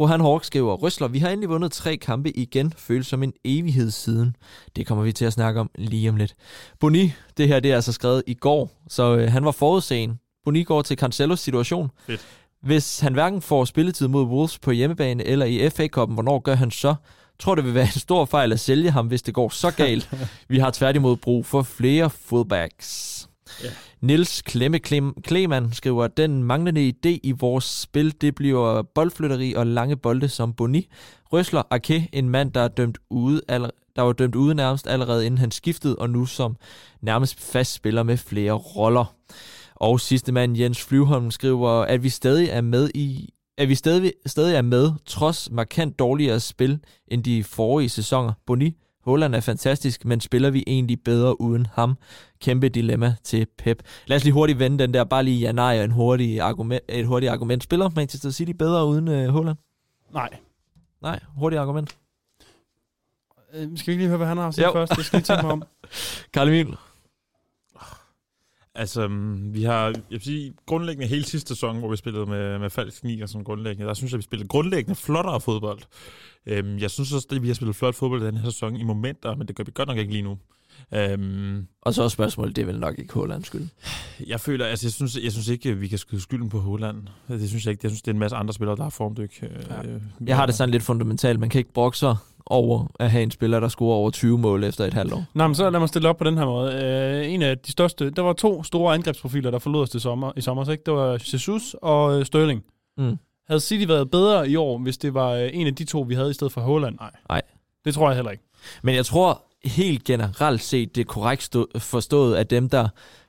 [0.00, 3.90] Rohan Hawk skriver, Røsler, vi har endelig vundet tre kampe igen, føles som en evighed
[3.90, 4.36] siden.
[4.76, 6.34] Det kommer vi til at snakke om lige om lidt.
[6.80, 10.16] Boni, det her det er altså skrevet i går, så øh, han var forudseende.
[10.44, 11.90] Boni går til Cancelos situation.
[12.06, 12.26] Fedt.
[12.62, 16.70] Hvis han hverken får spilletid mod Wolves på hjemmebane eller i FA-koppen, hvornår gør han
[16.70, 16.94] så?
[17.38, 20.10] Tror det vil være en stor fejl at sælge ham, hvis det går så galt.
[20.48, 23.28] Vi har tværtimod brug for flere fullbacks.
[23.64, 23.68] Ja.
[24.00, 29.66] Nils Klemme Klem, Kleman skriver, den manglende idé i vores spil, det bliver boldflytteri og
[29.66, 30.88] lange bolde som Boni.
[31.32, 35.26] Røsler Ake, en mand, der er dømt ude aller- der var dømt ude nærmest allerede
[35.26, 36.56] inden han skiftede, og nu som
[37.00, 39.14] nærmest fast spiller med flere roller.
[39.74, 43.28] Og sidste mand, Jens Flyvholm, skriver, at vi stadig er med i
[43.58, 48.32] at vi stadig, stadig er med, trods markant dårligere spil end de forrige sæsoner.
[48.46, 51.96] Boni, Holland er fantastisk, men spiller vi egentlig bedre uden ham?
[52.40, 53.82] Kæmpe dilemma til Pep.
[54.06, 56.82] Lad os lige hurtigt vende den der, bare lige ja nej og en hurtig argument,
[56.88, 57.62] et hurtigt argument.
[57.62, 59.56] Spiller Manchester City bedre uden uh, Holland?
[60.12, 60.28] Nej.
[61.02, 61.96] Nej, hurtigt argument.
[63.54, 64.72] Øh, skal vi ikke lige høre, hvad han har at sige Jo.
[64.72, 64.96] først?
[64.96, 65.62] Det skal vi tænke mig om.
[66.34, 66.76] Karl Emil.
[68.78, 72.58] Altså, mm, vi har, jeg vil sige, grundlæggende hele sidste sæson, hvor vi spillede med,
[72.58, 75.78] med falsk 9 og sådan grundlæggende, der synes jeg, vi spillede grundlæggende flottere fodbold.
[76.46, 78.82] Øhm, jeg synes også, at vi har spillet flot fodbold i den her sæson i
[78.84, 80.38] momenter, men det gør vi godt nok ikke lige nu.
[80.94, 83.68] Øhm, Og så er spørgsmålet, det er vel nok ikke Hollands skyld.
[84.26, 86.96] jeg føler, altså jeg synes, jeg synes ikke, vi kan skyde skylden på Holland.
[87.28, 87.80] Det synes jeg ikke.
[87.84, 89.42] Jeg synes, det er en masse andre spillere, der har formdyk.
[89.42, 89.82] Ja.
[89.82, 91.40] Øh, Jeg har det sådan lidt fundamentalt.
[91.40, 92.16] Man kan ikke brokke sig
[92.46, 95.24] over at have en spiller, der scorer over 20 mål efter et halvt år.
[95.34, 96.72] Nå, men så lad mig stille op på den her måde.
[96.74, 100.32] Øh, en af de største, der var to store angrebsprofiler, der forlod os til sommer,
[100.36, 100.82] i sommer, så ikke?
[100.86, 102.62] Det var Jesus og øh, Sterling.
[102.98, 103.18] Mm.
[103.48, 106.14] Havde City været bedre i år, hvis det var øh, en af de to, vi
[106.14, 106.96] havde i stedet for Holland?
[107.00, 107.10] Nej.
[107.28, 107.42] Nej.
[107.84, 108.44] Det tror jeg heller ikke.
[108.82, 112.88] Men jeg tror helt generelt set, det er korrekt stå- forstået af dem, der,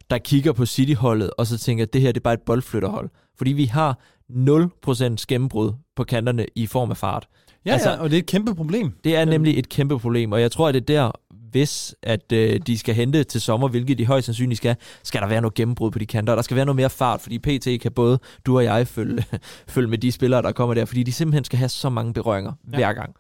[0.10, 3.10] der kigger på City-holdet, og så tænker, at det her det er bare et boldflytterhold.
[3.38, 3.98] Fordi vi har
[4.30, 7.28] 0% gennembrud på kanterne i form af fart.
[7.68, 8.92] Ja, Altså- ja, og det er et kæmpe problem.
[9.04, 9.30] Det er Øhm.
[9.30, 11.12] nemlig et kæmpe problem, og jeg tror, at det er der,
[11.52, 15.28] hvis at øh, de skal hente til sommer, hvilket de højst sandsynligt skal, skal der
[15.28, 17.82] være noget gennembrud på de kanter, og der skal være noget mere fart, fordi PT
[17.82, 19.26] kan både du og jeg følge,
[19.68, 22.52] følge med de spillere, der kommer der, fordi de simpelthen skal have så mange berøringer.
[22.72, 22.78] Ja.
[22.78, 23.16] hver gang.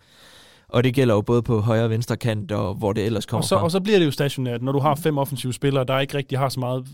[0.69, 3.41] Og det gælder jo både på højre og venstre kant, og hvor det ellers kommer
[3.41, 3.63] Og så, fra.
[3.63, 6.39] og så bliver det jo stationært, når du har fem offensive spillere, der ikke rigtig
[6.39, 6.85] har så meget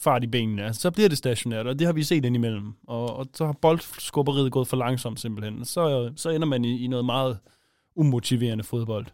[0.00, 0.64] fart i benene.
[0.64, 2.72] Altså, så bliver det stationært, og det har vi set indimellem.
[2.86, 5.64] Og, og så har boldskubberiet gået for langsomt simpelthen.
[5.64, 7.38] Så, så ender man i, i noget meget
[7.96, 9.06] umotiverende fodbold.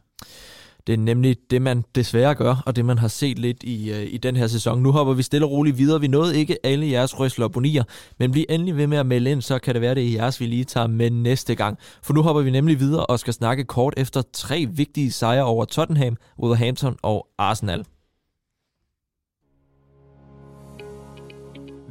[0.87, 4.13] Det er nemlig det, man desværre gør, og det, man har set lidt i, øh,
[4.13, 4.83] i den her sæson.
[4.83, 6.01] Nu hopper vi stille og roligt videre.
[6.01, 7.85] Vi nåede ikke alle jeres røsler og bonier,
[8.19, 10.41] men bliv endelig ved med at melde ind, så kan det være, det er jeres,
[10.41, 11.79] vi lige tager med næste gang.
[12.03, 15.65] For nu hopper vi nemlig videre og skal snakke kort efter tre vigtige sejre over
[15.65, 17.85] Tottenham, Wolverhampton og Arsenal.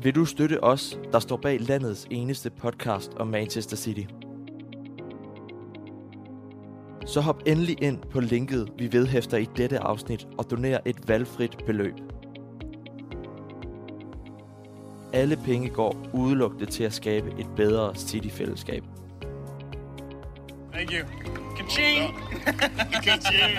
[0.04, 4.04] Vil du støtte os, der står bag landets eneste podcast om Manchester City?
[7.06, 11.58] Så hop endelig ind på linket, vi vedhæfter i dette afsnit og doner et valgfrit
[11.66, 11.94] beløb.
[15.14, 18.84] Alle penge går udelukkende til at skabe et bedre City-fællesskab.
[20.74, 21.08] Thank you.
[21.58, 22.14] Ka-ching!
[23.04, 23.58] Ka-ching!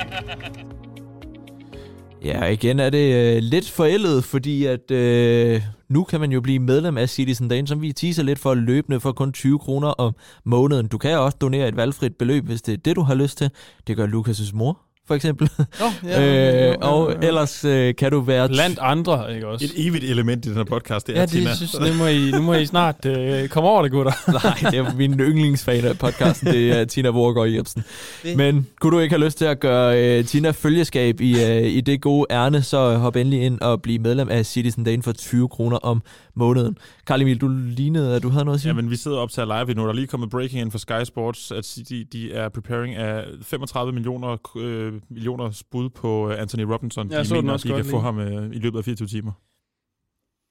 [2.24, 6.59] Ja, igen er det øh, lidt forældet, fordi at øh, nu kan man jo blive
[6.59, 10.14] medlem af Citizen Dane, som vi teaser lidt for løbende for kun 20 kroner om
[10.45, 10.88] måneden.
[10.88, 13.51] Du kan også donere et valgfrit beløb, hvis det er det, du har lyst til.
[13.86, 15.51] Det gør Lukas' mor, for eksempel.
[15.83, 15.93] Oh,
[16.23, 18.49] øh, og ellers øh, kan du være...
[18.49, 19.65] Blandt andre, ikke også?
[19.65, 21.49] Et evigt element i den her podcast, det er Ja, Tina.
[21.51, 24.13] det synes nu må I, nu må I snart øh, komme over det, gutter.
[24.63, 27.85] Nej, det er min yndlingsfan af podcasten, det er Tina Vorgård Jebsen.
[28.23, 31.67] Det- Men kunne du ikke have lyst til at gøre uh, Tina følgeskab i, uh,
[31.67, 35.13] i det gode ærne, så hop endelig ind og bliv medlem af Citizen Dane for
[35.13, 36.03] 20 kroner om
[36.37, 36.77] måneden.
[37.11, 38.71] Karl Emil, du lignede, at du havde noget at sige.
[38.71, 39.83] Ja, men vi sidder op til live nu.
[39.83, 43.25] Der er lige kommet breaking ind fra Sky Sports, at de, de er preparing af
[43.43, 47.11] 35 millioner, øh, millioner bud på øh, Anthony Robinson.
[47.11, 48.01] Jeg de mener, også de kan få lige.
[48.01, 49.33] ham øh, i løbet af 24 timer.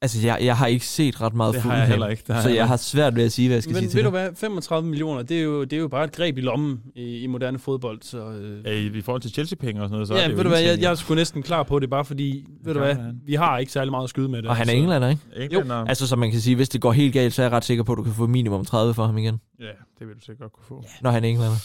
[0.02, 2.24] Altså, jeg, jeg har ikke set ret meget Det har Fulham, jeg heller ikke.
[2.28, 3.86] Det har så jeg jeg har svært ved at sige, hvad jeg skal Men sige
[3.88, 4.24] ved til du det.
[4.24, 7.18] hvad, 35 millioner, det er jo, det er jo bare et greb i lommen i,
[7.18, 8.00] i moderne fodbold.
[8.02, 10.32] Så, øh, Ja, i, I forhold til Chelsea-penge og sådan noget, så er ja, det
[10.32, 12.74] jo ved du hvad, jeg, jeg er sgu næsten klar på det, bare fordi, ved
[12.74, 13.22] du hvad, han?
[13.26, 14.50] vi har ikke særlig meget at skyde med det.
[14.50, 15.22] Og han er så- englænder, ikke?
[15.38, 15.42] jo.
[15.44, 17.66] Englænder, Altså, så man kan sige, hvis det går helt galt, så er jeg ret
[17.66, 19.66] sikker på, at du kan få minimum 30 for ham igen, ja,
[20.00, 20.84] det vil du sikkert godt kunne få.
[21.02, 21.58] når han er englænder.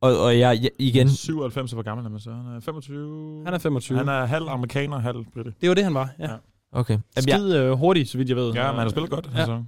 [0.00, 2.30] Og, og jeg, jeg igen, 97 er hvor gammel er man så?
[2.30, 3.42] Han er 25.
[3.44, 3.98] Han er 25.
[3.98, 5.52] Han er halv amerikaner, halv britte.
[5.60, 6.30] Det var det, han var, ja.
[6.30, 6.36] Ja.
[6.80, 6.98] Okay.
[7.16, 8.52] Jeg, Skide øh, hurtigt, så vidt jeg ved.
[8.52, 9.30] Ja, men han har spillet godt.
[9.34, 9.38] Ja.
[9.38, 9.64] Altså.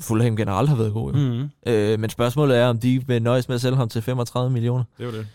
[0.00, 1.18] Fulham generelt har været god, jo.
[1.18, 1.48] Mm-hmm.
[1.66, 4.84] Øh, men spørgsmålet er, om de vil nøjes med at sælge ham til 35 millioner.
[4.98, 5.26] Det er jo det.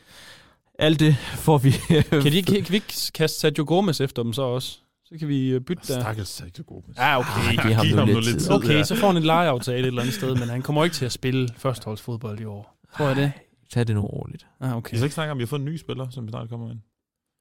[0.79, 1.71] Alt det får vi...
[1.87, 4.77] Kan, de, kan, kan vi ikke kaste Sergio Gomez efter dem så også?
[5.05, 6.01] Så kan vi øh, bytte der.
[6.01, 6.81] Stakkels er så god.
[6.97, 7.29] Ja, okay.
[7.29, 8.51] Ej, giv ham Giv ham lidt lidt tid.
[8.51, 8.83] Okay, ja.
[8.83, 11.11] så får han en lejeaftale et eller andet sted, men han kommer ikke til at
[11.11, 12.77] spille førsteholdsfodbold i år.
[12.97, 13.31] Tror jeg det?
[13.73, 14.47] Tag det nu roligt.
[14.59, 14.95] Ah, Vi okay.
[14.95, 16.79] skal ikke snakke om, at vi har fået en ny spiller, som snart kommer ind.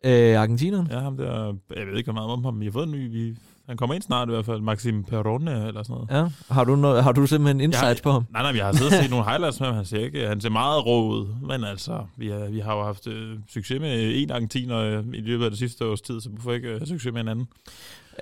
[0.04, 0.88] Øh, Argentineren?
[0.90, 2.92] Ja, ham der, jeg ved ikke hvor meget om ham, men vi har fået en
[2.92, 3.10] ny.
[3.10, 3.36] Vi,
[3.68, 4.60] han kommer ind snart i hvert fald.
[4.60, 6.24] Maxim Perrone eller sådan noget.
[6.48, 6.54] Ja.
[6.54, 8.24] Har du, noget, har du simpelthen insights Jeg- på ham?
[8.32, 9.76] Nej, nej, vi har siddet og set nogle highlights med ham.
[9.76, 11.26] Han ser, ikke, han ser meget rå ud.
[11.48, 15.20] Men altså, vi har, vi har jo haft øh, succes med en argentiner øh, i
[15.20, 17.48] løbet af det sidste års tid, så hvorfor ikke øh, have succes med en anden?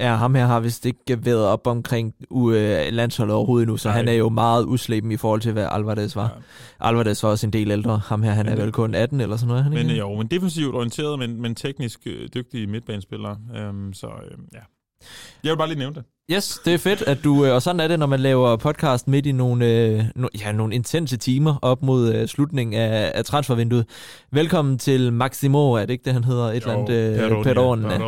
[0.01, 2.53] Ja, ham her har vist ikke været op omkring uh,
[2.91, 3.97] landsholdet overhovedet endnu, så Nej.
[3.97, 6.23] han er jo meget usleben i forhold til, hvad Alvarez var.
[6.81, 6.89] Ja.
[6.89, 7.99] Alvarez var også en del ældre.
[8.05, 9.99] Ham her, han er Men- vel kun 18 eller sådan noget, er han Men ikke?
[9.99, 13.39] jo, men defensivt orienteret, men, men teknisk dygtige midtbanespillere.
[13.57, 14.59] Øhm, så øh, ja.
[15.45, 16.05] Jeg vil bare lige nævne det.
[16.33, 19.09] Yes, det er fedt, at du, øh, og sådan er det, når man laver podcast
[19.09, 23.25] midt i nogle, øh, no, ja, nogle intense timer op mod øh, slutningen af, af
[23.25, 23.87] transfervinduet.
[24.33, 26.45] Velkommen til Maximo, er det ikke det, han hedder?
[26.45, 27.83] Et eller andet øh, Perron.
[27.83, 27.99] ja.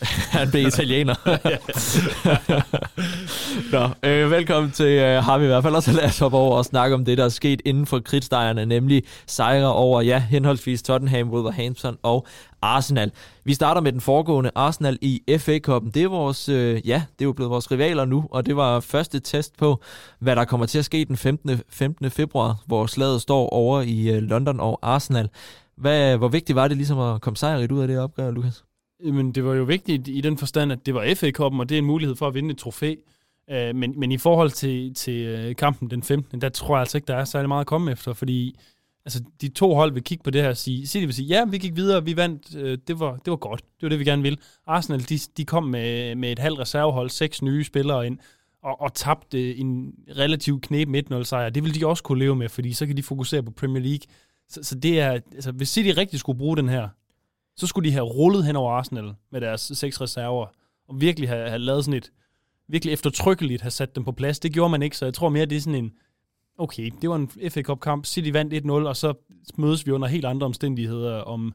[0.38, 1.14] Han blev italiener.
[3.72, 6.56] Nå, øh, velkommen til øh, ham i hvert fald, og så lad os hoppe over
[6.56, 10.82] og snakke om det, der er sket inden for kridtstejerne, nemlig sejre over, ja, henholdsvis
[10.82, 12.26] Tottenham, Wolverhampton og
[12.62, 13.12] Arsenal.
[13.44, 15.90] Vi starter med den foregående Arsenal i FA-koppen.
[15.90, 18.80] Det er vores, øh, ja, det er jo blevet vores rivaler nu, og det var
[18.80, 19.82] første test på,
[20.18, 21.60] hvad der kommer til at ske den 15.
[21.68, 22.10] 15.
[22.10, 25.28] februar, hvor slaget står over i øh, London og Arsenal.
[25.76, 28.64] Hvad, hvor vigtigt var det ligesom at komme sejrigt ud af det opgør, Lukas?
[29.04, 31.78] Men det var jo vigtigt i den forstand, at det var FA-koppen, og det er
[31.78, 32.94] en mulighed for at vinde et trofæ.
[33.50, 36.98] Øh, Men, men i forhold til, til øh, kampen den 15., der tror jeg altså
[36.98, 38.56] ikke, der er særlig meget at komme efter, fordi
[39.04, 41.44] altså, de to hold vil kigge på det her og sige, City vil sige, ja,
[41.44, 44.04] vi gik videre, vi vandt, øh, det var, det var godt, det var det, vi
[44.04, 44.38] gerne ville.
[44.66, 48.18] Arsenal, de, de kom med, med et halvt reservehold, seks nye spillere ind,
[48.62, 51.50] og, og tabte en relativt knæb 1-0 sejr.
[51.50, 54.06] Det vil de også kunne leve med, fordi så kan de fokusere på Premier League.
[54.48, 56.88] Så, så det er, altså, hvis City rigtig skulle bruge den her,
[57.56, 60.46] så skulle de have rullet hen over Arsenal med deres seks reserver,
[60.88, 62.10] og virkelig have, have lavet sådan et,
[62.68, 64.38] virkelig eftertrykkeligt have sat dem på plads.
[64.38, 65.92] Det gjorde man ikke, så jeg tror mere, det er sådan en,
[66.58, 69.14] okay, det var en FA Cup-kamp, City vandt 1-0, og så
[69.56, 71.54] mødes vi under helt andre omstændigheder om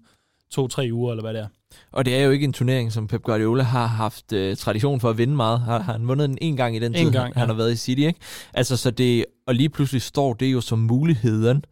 [0.49, 1.47] to-tre uger, eller hvad det er.
[1.91, 5.09] Og det er jo ikke en turnering, som Pep Guardiola har haft øh, tradition for
[5.09, 5.59] at vinde meget.
[5.59, 7.53] Har, har han vundet den en gang i den En tid, gang, han, han ja.
[7.53, 8.19] har været i City, ikke?
[8.53, 11.65] Altså, så det, og lige pludselig står det jo som muligheden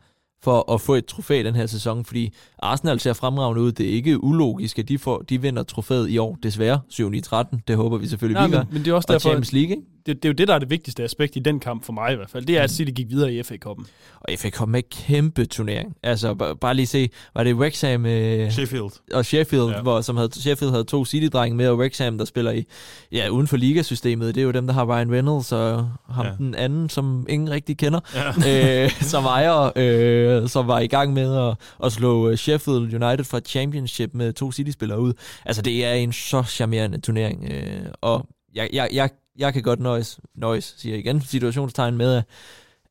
[0.44, 3.72] for at få et trofæ den her sæson, fordi Arsenal ser fremragende ud.
[3.72, 6.80] Det er ikke ulogisk, at de, får, de vinder trofæet i år, desværre.
[6.94, 8.60] 7-9-13, det håber vi selvfølgelig, Nej, vi gør.
[8.64, 9.84] men, men det er også Og derfor, Champions League, ikke?
[10.06, 12.14] Det, det er jo det, der er det vigtigste aspekt i den kamp for mig
[12.14, 12.46] i hvert fald.
[12.46, 13.86] Det er, at City gik videre i FA-koppen.
[14.22, 15.96] Og FA kom med kæmpe turnering.
[16.04, 18.90] Altså, b- bare lige se, var det Wrexham øh, Sheffield.
[19.14, 19.82] og Sheffield, Ja.
[19.82, 22.64] hvor, som havde, Sheffield havde to City-drenge med, og Wrexham, der spiller i,
[23.12, 24.36] ja, uden for ligasystemet.
[24.36, 26.32] Det er jo dem, der har Ryan Reynolds og ham Ja.
[26.32, 26.36] ja.
[26.38, 28.00] den anden, som ingen rigtig kender,
[28.48, 28.84] Ja.
[28.86, 33.24] øh, som ejer, øh, som var i gang med at, at slå øh, Sheffield United
[33.24, 35.14] fra Championship med to City-spillere ud.
[35.46, 39.80] Altså, det er en så charmerende turnering, øh, og jeg, jeg, jeg, jeg kan godt
[39.80, 42.24] nøjes, nøjes, siger jeg igen, situationstegn med, at,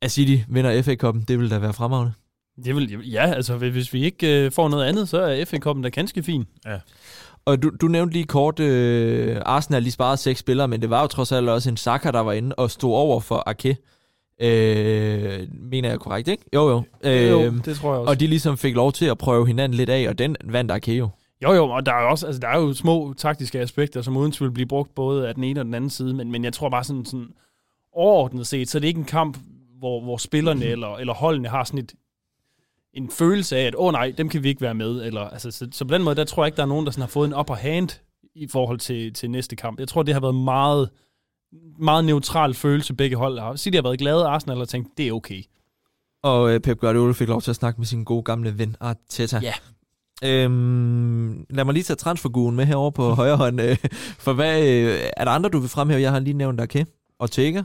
[0.01, 1.24] at City vinder FA-koppen.
[1.28, 2.12] Det vil da være fremragende.
[2.64, 5.88] Det vil, ja, altså hvis vi ikke øh, får noget andet, så er FA-koppen da
[5.88, 6.45] ganske fin.
[7.45, 11.01] Og du, du nævnte lige kort, øh, Arsenal de sparede seks spillere, men det var
[11.01, 13.76] jo trods alt også en Saka, der var inde og stod over for Ake.
[14.40, 16.45] Øh, mener jeg korrekt, ikke?
[16.55, 16.82] Jo, jo.
[17.05, 18.11] Øh, jo, det tror jeg også.
[18.11, 20.93] og de ligesom fik lov til at prøve hinanden lidt af, og den vandt Ake
[20.93, 21.09] jo.
[21.43, 24.32] Jo, jo, og der er også, altså, der er jo små taktiske aspekter, som uden
[24.32, 26.68] tvivl bliver brugt både af den ene og den anden side, men, men jeg tror
[26.68, 27.28] bare sådan, sådan
[27.93, 29.38] overordnet set, så er det ikke en kamp,
[29.78, 31.93] hvor, hvor spillerne eller, eller holdene har sådan et,
[32.95, 35.05] en følelse af, at åh oh, nej, dem kan vi ikke være med.
[35.05, 36.93] Eller, altså, så, så på den måde, der tror jeg ikke, der er nogen, der
[36.93, 37.88] sådan har fået en upper hand
[38.34, 39.80] i forhold til, til næste kamp.
[39.80, 40.90] Jeg tror, det har været meget,
[41.78, 43.57] meget neutral følelse, begge hold har.
[43.57, 45.43] City har været glade, Arsenal har tænkt, det er okay.
[46.22, 49.38] Og øh, Pep Guardiola fik lov til at snakke med sin gode gamle ven Arteta.
[49.43, 49.53] Ja.
[50.24, 53.60] Øhm, lad mig lige tage transferguen med herovre på højre hånd.
[53.60, 53.76] Øh,
[54.18, 56.00] for hvad, øh, er der andre, du vil fremhæve?
[56.00, 56.86] Jeg har lige nævnt Ake.
[57.18, 57.62] Ortega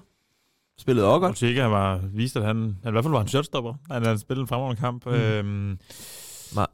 [0.80, 1.32] spillede også godt.
[1.32, 3.74] Ortega var vist, at han, han i hvert fald var en shotstopper.
[3.91, 5.05] Han havde spillet en fremragende kamp.
[5.05, 5.12] Mm.
[5.12, 5.80] Øhm,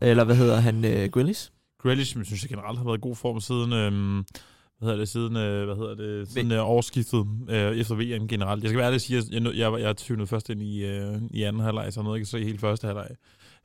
[0.01, 0.85] Eller hvad hedder han?
[0.85, 1.49] Øh, Grealish?
[1.81, 4.25] Grealish, synes jeg generelt har været i god form siden, øhm,
[4.79, 8.63] hvad hedder det, siden, øh, hvad hedder det, siden øh, årsskiftet øh, efter VM generelt.
[8.63, 11.21] Jeg skal være ærlig at sige, at jeg, jeg, jeg, jeg først ind i, øh,
[11.31, 13.07] i anden halvleg, så jeg nåede ikke at se helt første halvleg.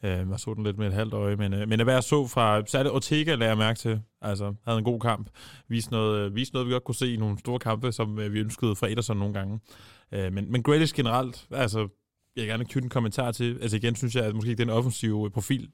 [0.02, 2.26] Øh, jeg så den lidt med et halvt øje, men, øh, men hvad jeg så
[2.26, 5.30] fra, særligt Ortega lagde jeg mærke til, altså havde en god kamp,
[5.68, 8.32] viste noget, øh, viste noget vi godt kunne se i nogle store kampe, som øh,
[8.32, 9.60] vi ønskede fra Ederson nogle gange.
[10.12, 11.78] Øh, men, men Grealish generelt, altså
[12.36, 14.70] jeg vil gerne knytte en kommentar til, altså igen synes jeg, at måske ikke den
[14.70, 15.68] offensive øh, profil,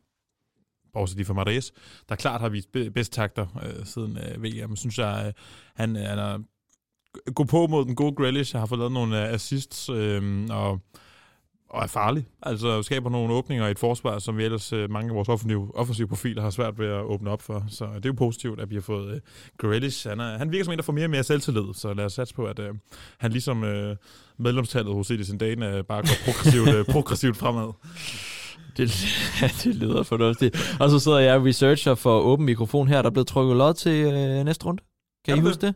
[0.92, 1.72] bortset lige for Mares,
[2.08, 4.76] der klart har vist bedst takter øh, siden øh, VM.
[4.76, 5.32] Synes jeg, øh,
[5.74, 6.38] han, han er
[7.34, 10.80] gå på mod den gode Grealish, har fået lavet nogle øh, assists, øh, og,
[11.74, 12.26] og er farlig.
[12.42, 15.70] Altså skaber nogle åbninger i et forsvar, som vi ellers øh, mange af vores offensive,
[15.74, 17.64] offensive profiler har svært ved at åbne op for.
[17.68, 19.20] Så det er jo positivt, at vi har fået øh,
[19.58, 20.08] Grealish.
[20.08, 22.12] Han, er, han virker som en, der får mere og mere selvtillid, så lad os
[22.12, 22.74] satse på, at øh,
[23.18, 23.96] han ligesom øh,
[24.38, 27.72] medlemstallet hos Dane øh, bare går progressivt, øh, progressivt fremad.
[28.76, 28.90] Det,
[29.64, 30.76] det lyder fornuftigt.
[30.80, 33.02] Og så sidder jeg researcher for åben mikrofon her.
[33.02, 34.82] Der er blevet trykket lod til øh, næste runde.
[35.24, 35.66] Kan Er I huske det?
[35.66, 35.74] Jeg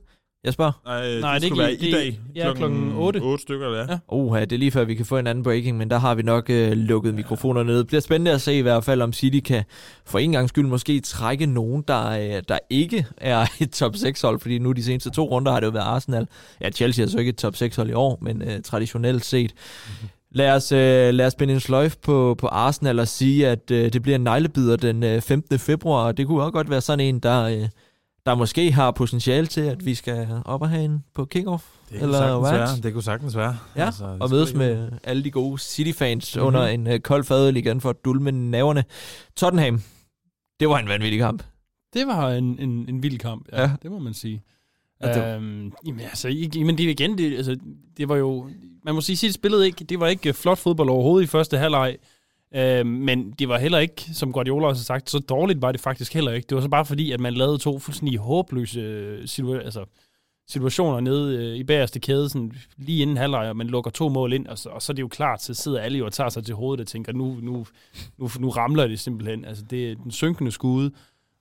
[0.53, 0.80] spørger.
[0.86, 2.20] Nej, Nej, det, det skulle være i dag.
[2.34, 3.18] ja, klokken otte.
[3.22, 3.84] 8 stykker, ja.
[3.89, 3.99] Ja.
[4.12, 6.22] Uha, det er lige før, vi kan få en anden breaking, men der har vi
[6.22, 7.78] nok øh, lukket mikrofoner ned.
[7.78, 9.64] Det bliver spændende at se i hvert fald, om City kan
[10.07, 14.41] for en gang skyld måske trække nogen, der, øh, der ikke er et top 6-hold,
[14.41, 16.26] fordi nu de seneste to runder har det jo været Arsenal.
[16.61, 19.55] Ja, Chelsea er så ikke et top 6-hold i år, men øh, traditionelt set.
[20.32, 23.93] Lad os, øh, lad os spænde en sløjf på, på Arsenal og sige, at øh,
[23.93, 25.59] det bliver en neglebider den øh, 15.
[25.59, 27.68] februar, og det kunne også godt være sådan en, der, øh,
[28.28, 31.64] der måske har potentiale til, at vi skal op og have en på kickoff.
[31.90, 32.82] Det Eller sagtens være.
[32.82, 33.58] Det kunne sagtens være.
[33.76, 36.42] Ja, Altså, det og mødes med alle de gode City-fans Mhm.
[36.44, 36.56] mm-hmm.
[36.56, 38.84] under en uh, kold fadøl igen for at dulme naverne.
[39.36, 39.82] Tottenham,
[40.60, 41.42] det var en vanvittig kamp.
[41.94, 43.70] Det var en, en, en vild kamp, ja, Ja.
[43.82, 44.42] det må man sige.
[45.02, 47.56] Ja, det- Øhm, jamen, altså, ikke, men det igen, det, altså,
[47.96, 48.48] det var jo,
[48.84, 51.96] man må sige, City spillede ikke, det var ikke flot fodbold overhovedet i første halvleg,
[52.55, 55.80] Øh, men det var heller ikke, som Guardiola også har sagt, så dårligt var det
[55.80, 56.46] faktisk heller ikke.
[56.46, 59.84] Det var så bare fordi, at man lavede to fuldstændig håbløse øh, situa- altså,
[60.49, 64.32] situationer nede øh, i bagerste kæde, sådan, lige inden halvleg, og man lukker to mål
[64.32, 66.30] ind, og så, og så er det jo klart, så sidder alle jo og tager
[66.30, 67.66] sig til hovedet og tænker, nu, nu,
[68.18, 69.44] nu, nu ramler det simpelthen.
[69.44, 70.90] Altså, det er den synkende skude.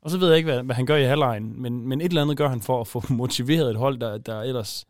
[0.01, 2.21] Og så ved jeg ikke, hvad, hvad han gør i halvlejen, men, men et eller
[2.21, 4.85] andet gør han for at få motiveret et hold, der, der ellers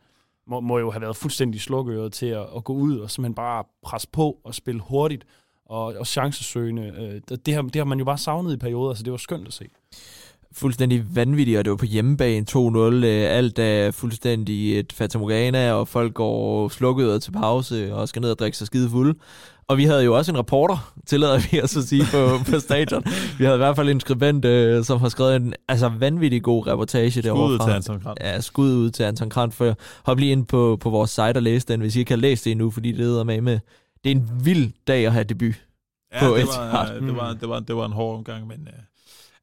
[0.47, 3.63] må, må jo have været fuldstændig slukøret til at, at gå ud og simpelthen bare
[3.83, 5.25] presse på og spille hurtigt
[5.69, 6.93] og, og chancesøgende.
[6.99, 9.17] Øh, det, det, har, det har man jo bare savnet i perioder, så det var
[9.17, 9.65] skønt at se.
[10.51, 12.55] Fuldstændig vanvittigt, og det var på hjemmebane 2-0.
[12.57, 18.31] øh, Alt er fuldstændig et fatamorgana, og folk går slukket til pause og skal ned
[18.31, 19.13] og drikke sig skide fulde.
[19.69, 23.03] Og vi havde jo også en reporter, tillader vi os at sige, på, på stadion.
[23.37, 26.67] Vi havde i hvert fald en skribent, øh, som har skrevet en altså, vanvittig god
[26.67, 27.67] reportage derovre Skuddet fra.
[27.67, 28.15] til Anton Kran.
[28.21, 31.43] Ja, skud ud til Anton Krant, for hop lige ind på, på vores site og
[31.43, 33.59] læse den, hvis I ikke har læst det endnu, fordi det hedder med med.
[34.07, 35.65] Det er en vild dag at have debut.
[36.13, 38.67] Ja, på det var, øh, det, var, det, var, det var en hård omgang, men
[38.67, 38.73] øh,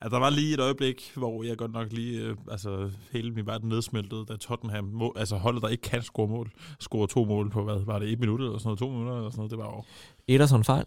[0.01, 3.47] altså, der var lige et øjeblik, hvor jeg godt nok lige, øh, altså hele min
[3.47, 6.51] verden nedsmeltede, da Tottenham, må, altså holdet, der ikke kan score mål,
[6.81, 9.31] score to mål på, hvad var det, et minut eller sådan noget, to minutter eller
[9.31, 9.83] sådan noget, det var jo...
[10.29, 10.85] Ederson fejl.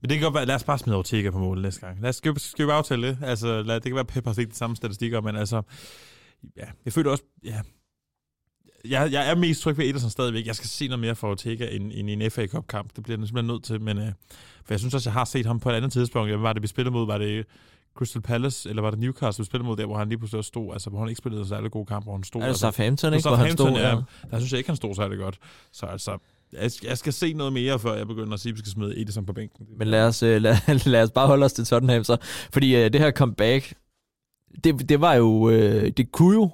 [0.00, 2.00] Men det kan godt være, lad os bare smide Ortega på mål næste gang.
[2.00, 3.18] Lad os, skal, vi- skal vi aftale det?
[3.22, 5.62] Altså, lad, det kan være, Pep har set de samme statistikker, men altså,
[6.56, 7.60] ja, jeg føler også, ja,
[8.88, 10.46] jeg, jeg er mest tryg ved Ederson stadigvæk.
[10.46, 12.96] Jeg skal se noget mere for Ortega end, end i en FA Cup-kamp.
[12.96, 14.12] Det bliver jeg simpelthen nødt til, men øh,
[14.64, 16.30] for jeg synes også, jeg har set ham på et andet tidspunkt.
[16.30, 17.06] Hvad var det, vi spillede mod?
[17.06, 17.46] Var det
[17.94, 20.72] Crystal Palace, eller var det Newcastle, vi spillede mod der, hvor han lige pludselig stod,
[20.72, 22.40] altså hvor han ikke spillede så særlig god kamp, hvor han stod.
[22.40, 23.28] Det altså, Southampton, ikke?
[23.28, 23.96] Hvor han stod, ja,
[24.30, 25.38] der synes jeg ikke, han stod særlig godt.
[25.72, 26.18] Så altså,
[26.52, 29.00] jeg, jeg skal se noget mere, før jeg begynder at sige, at vi skal smide
[29.00, 29.66] Ederson på bænken.
[29.76, 30.56] Men lad os, øh, lad,
[30.90, 32.16] lad os bare holde os til Tottenham så.
[32.52, 33.74] Fordi øh, det her comeback,
[34.64, 36.50] det, det var jo, øh, det kunne jo,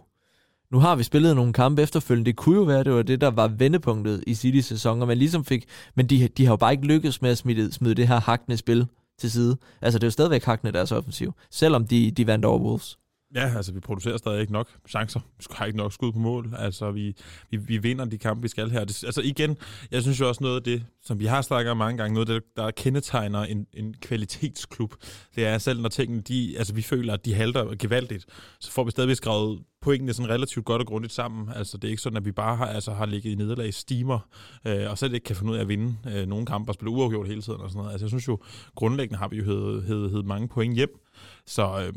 [0.71, 3.31] nu har vi spillet nogle kampe efterfølgende, det kunne jo være, det var det, der
[3.31, 5.64] var vendepunktet i City sæson, og man ligesom fik,
[5.95, 8.57] men de, de har jo bare ikke lykkedes med at smide, smide det her hakne
[8.57, 8.87] spil
[9.19, 9.57] til side.
[9.83, 12.99] Altså det er jo stadigvæk hakne deres offensiv, selvom de, de vandt over Wolves.
[13.35, 15.20] Ja, altså vi producerer stadig ikke nok chancer.
[15.39, 16.55] Vi har ikke nok skud på mål.
[16.59, 17.14] Altså vi,
[17.51, 18.85] vi, vi vinder de kampe, vi skal her.
[18.85, 19.57] Det, altså igen,
[19.91, 22.31] jeg synes jo også noget af det, som vi har snakket om mange gange, noget
[22.31, 24.95] af det, der kendetegner en, en kvalitetsklub,
[25.37, 28.27] det er selv når tingene, de, altså vi føler, at de halter gevaldigt,
[28.61, 31.49] så får vi stadigvæk skrevet pointene sådan relativt godt og grundigt sammen.
[31.57, 33.72] Altså det er ikke sådan, at vi bare har, altså, har ligget i nederlag i
[33.72, 34.18] stimer,
[34.66, 36.91] øh, og selv ikke kan finde ud af at vinde øh, nogle kampe og spille
[36.91, 37.93] uafgjort hele tiden og sådan noget.
[37.93, 38.39] Altså jeg synes jo,
[38.74, 41.01] grundlæggende har vi jo hed, hed, hed mange point hjem.
[41.47, 41.93] Så øh,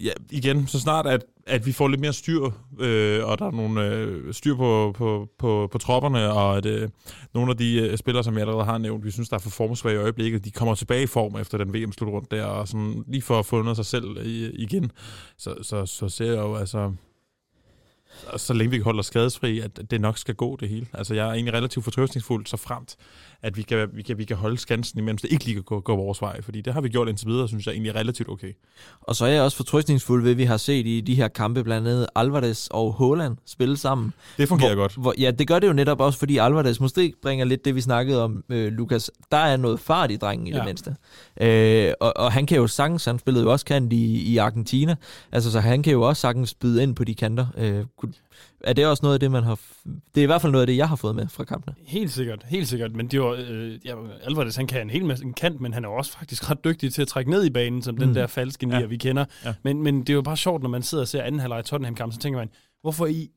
[0.00, 3.50] ja, igen, så snart at, at vi får lidt mere styr, øh, og der er
[3.50, 6.88] nogle øh, styr på, på, på, på tropperne, og at øh,
[7.34, 9.50] nogle af de øh, spillere, som jeg allerede har nævnt, vi synes, der er for
[9.50, 13.22] formsvage i øjeblikket, de kommer tilbage i form efter den VM-slutrunde der, og sådan lige
[13.22, 14.90] for at få fundet sig selv i, igen,
[15.38, 16.92] så, så, så ser jeg jo altså,
[18.18, 20.86] så, så længe vi holder skadesfri, at det nok skal gå det hele.
[20.92, 22.96] Altså jeg er egentlig relativt fortrøstningsfuld, så fremt,
[23.42, 25.80] at vi kan, vi kan, vi kan holde skansen, imens det ikke lige kan gå,
[25.80, 28.28] gå vores vej, fordi det har vi gjort indtil videre, synes jeg egentlig er relativt
[28.28, 28.52] okay.
[29.00, 31.64] Og så er jeg også fortrøstningsfuld ved, at vi har set i de her kampe
[31.64, 34.12] blandt andet Alvarez og Haaland spille sammen.
[34.36, 34.94] Det fungerer hvor, godt.
[34.94, 37.80] Hvor, ja, det gør det jo netop også, fordi Alvarez måske bringer lidt det, vi
[37.80, 39.10] snakkede om, øh, Lukas.
[39.30, 40.56] Der er noget fart i drengen i ja.
[40.56, 40.96] Det mindste.
[41.40, 44.96] Øh, og, og han kan jo sagtens, han spillede jo også kant i, i Argentina,
[45.32, 47.46] altså så han kan jo også sagtens byde ind på de kanter.
[47.56, 47.84] Øh,
[48.64, 49.54] er det også noget af det, man har...
[49.56, 51.74] f- Det er i hvert fald noget af det, jeg har fået med fra kampene.
[51.86, 52.96] Helt sikkert, helt sikkert.
[52.96, 55.84] Men det var, øh, ja, Alvarez, han kan en hel masse en kant, men han
[55.84, 58.00] er også faktisk ret dygtig til at trække ned i banen, som mm.
[58.00, 58.86] den der falske nier, Ja.
[58.86, 59.24] vi kender.
[59.44, 59.54] Ja.
[59.64, 61.62] Men, men det er jo bare sjovt, når man sidder og ser anden halvleg i
[61.62, 62.48] Tottenham-kamp, så tænker man,
[62.82, 63.28] hvorfor i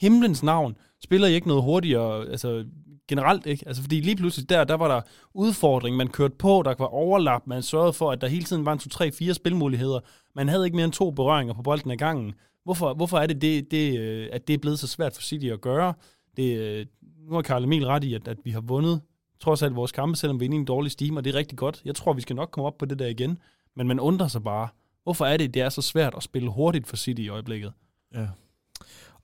[0.00, 2.64] himlens navn spiller I ikke noget hurtigere, altså
[3.08, 3.64] generelt ikke?
[3.66, 5.00] Altså fordi lige pludselig der, der var der
[5.34, 8.72] udfordring, man kørte på, der var overlap, man sørgede for, at der hele tiden var
[8.72, 10.00] en 2, 3, 4 spilmuligheder.
[10.36, 12.34] Man havde ikke mere end to berøringer på bolden ad gangen.
[12.64, 15.46] Hvorfor, hvorfor er det, det, det, øh, at det er blevet så svært for City
[15.46, 15.94] at gøre?
[16.36, 16.86] Det, øh,
[17.28, 19.00] nu har Karl Emil ret i, at, at vi har vundet
[19.40, 21.38] trods alt vores kampe, selvom vi er inde i en dårlig stime, og det er
[21.38, 21.82] rigtig godt.
[21.84, 23.38] Jeg tror, vi skal nok komme op på det der igen.
[23.76, 24.68] Men man undrer sig bare,
[25.02, 27.72] hvorfor er det, det er så svært at spille hurtigt for City i øjeblikket?
[28.14, 28.26] Ja.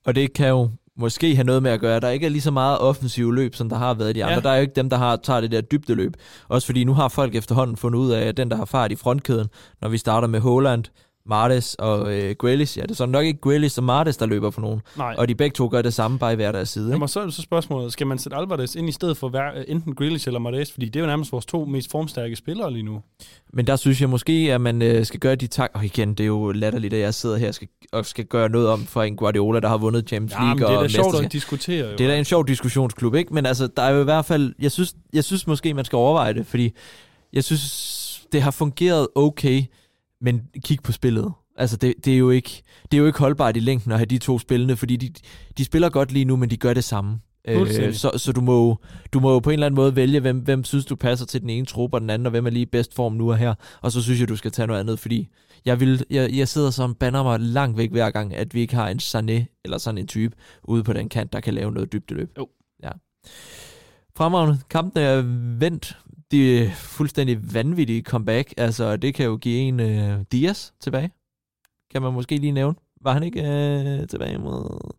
[0.05, 2.41] Og det kan jo måske have noget med at gøre, at der ikke er lige
[2.41, 4.35] så meget offensiv løb, som der har været i de andre.
[4.35, 4.41] Ja.
[4.41, 6.13] Der er jo ikke dem, der har, tager det der dybdeløb.
[6.47, 8.95] Også fordi nu har folk efterhånden fundet ud af, at den, der har fart i
[8.95, 9.47] frontkæden,
[9.81, 10.83] når vi starter med Holland,
[11.25, 14.49] Martes og øh, Grealish, ja, det er så nok ikke Grealish og Martes, der løber
[14.49, 14.81] for nogen.
[14.97, 15.15] Nej.
[15.17, 16.85] Og de begge to gør det samme, bare i hver deres side.
[16.85, 16.93] Ikke?
[16.93, 19.51] Jamen, så er det så spørgsmålet, skal man sætte Alvarez ind i stedet for hver,
[19.67, 20.71] enten Grealish eller Mahrez?
[20.71, 23.01] Fordi det er jo nærmest vores to mest formstærke spillere lige nu.
[23.53, 25.71] Men der synes jeg måske, at man øh, skal gøre de tak...
[25.73, 28.49] Og igen, det er jo latterligt, at jeg sidder her og skal, og skal gøre
[28.49, 31.31] noget om for en Guardiola, der har vundet Champions League det er da sjovt at
[31.31, 31.89] diskutere.
[31.89, 31.91] Jo.
[31.91, 33.33] Det er da en sjov diskussionsklub, ikke?
[33.33, 34.53] Men altså, der er jo i hvert fald...
[34.59, 36.71] Jeg synes, jeg synes måske, man skal overveje det, fordi
[37.33, 39.63] jeg synes, det har fungeret okay,
[40.21, 41.33] men kig på spillet.
[41.55, 44.05] Altså, det, det, er jo ikke, det er jo ikke holdbart i længden at have
[44.05, 45.13] de to spillende, fordi de,
[45.57, 47.19] de spiller godt lige nu, men de gør det samme.
[47.47, 48.77] Øh, så så du, må,
[49.13, 51.41] du må jo på en eller anden måde vælge, hvem, hvem synes du passer til
[51.41, 53.37] den ene truppe og den anden, og hvem er lige i bedst form nu og
[53.37, 53.53] her.
[53.81, 55.27] Og så synes jeg, du skal tage noget andet, fordi
[55.65, 58.75] jeg, vil, jeg, jeg sidder som banner mig langt væk hver gang, at vi ikke
[58.75, 61.93] har en Sané eller sådan en type ude på den kant, der kan lave noget
[61.93, 62.29] dybdeløb.
[62.37, 62.47] Jo.
[62.83, 62.91] Ja.
[64.17, 64.59] Fremragende.
[64.69, 65.21] Kampen er
[65.59, 65.97] vendt.
[66.31, 68.53] Det er fuldstændig vanvittige comeback.
[68.57, 71.11] Altså, det kan jo give en uh, Dias tilbage.
[71.91, 72.75] Kan man måske lige nævne.
[73.01, 74.91] Var han ikke uh, tilbage mod...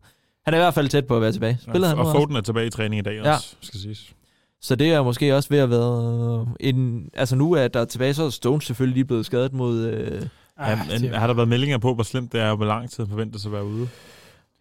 [0.45, 1.57] Han er i hvert fald tæt på at være tilbage.
[1.61, 2.15] Spillede han og?
[2.15, 3.33] Foden er tilbage i træning i dag Ja.
[3.33, 4.13] også, skal siges.
[4.61, 7.09] Så det er måske også ved at være en...
[7.13, 9.79] Altså nu er der tilbage, så er Stones selvfølgelig lige blevet skadet mod...
[9.85, 10.21] Øh,
[10.59, 13.07] Ja, men, har der været meldinger på, hvor slemt det er, og hvor lang tid
[13.07, 13.87] forventes at være ude?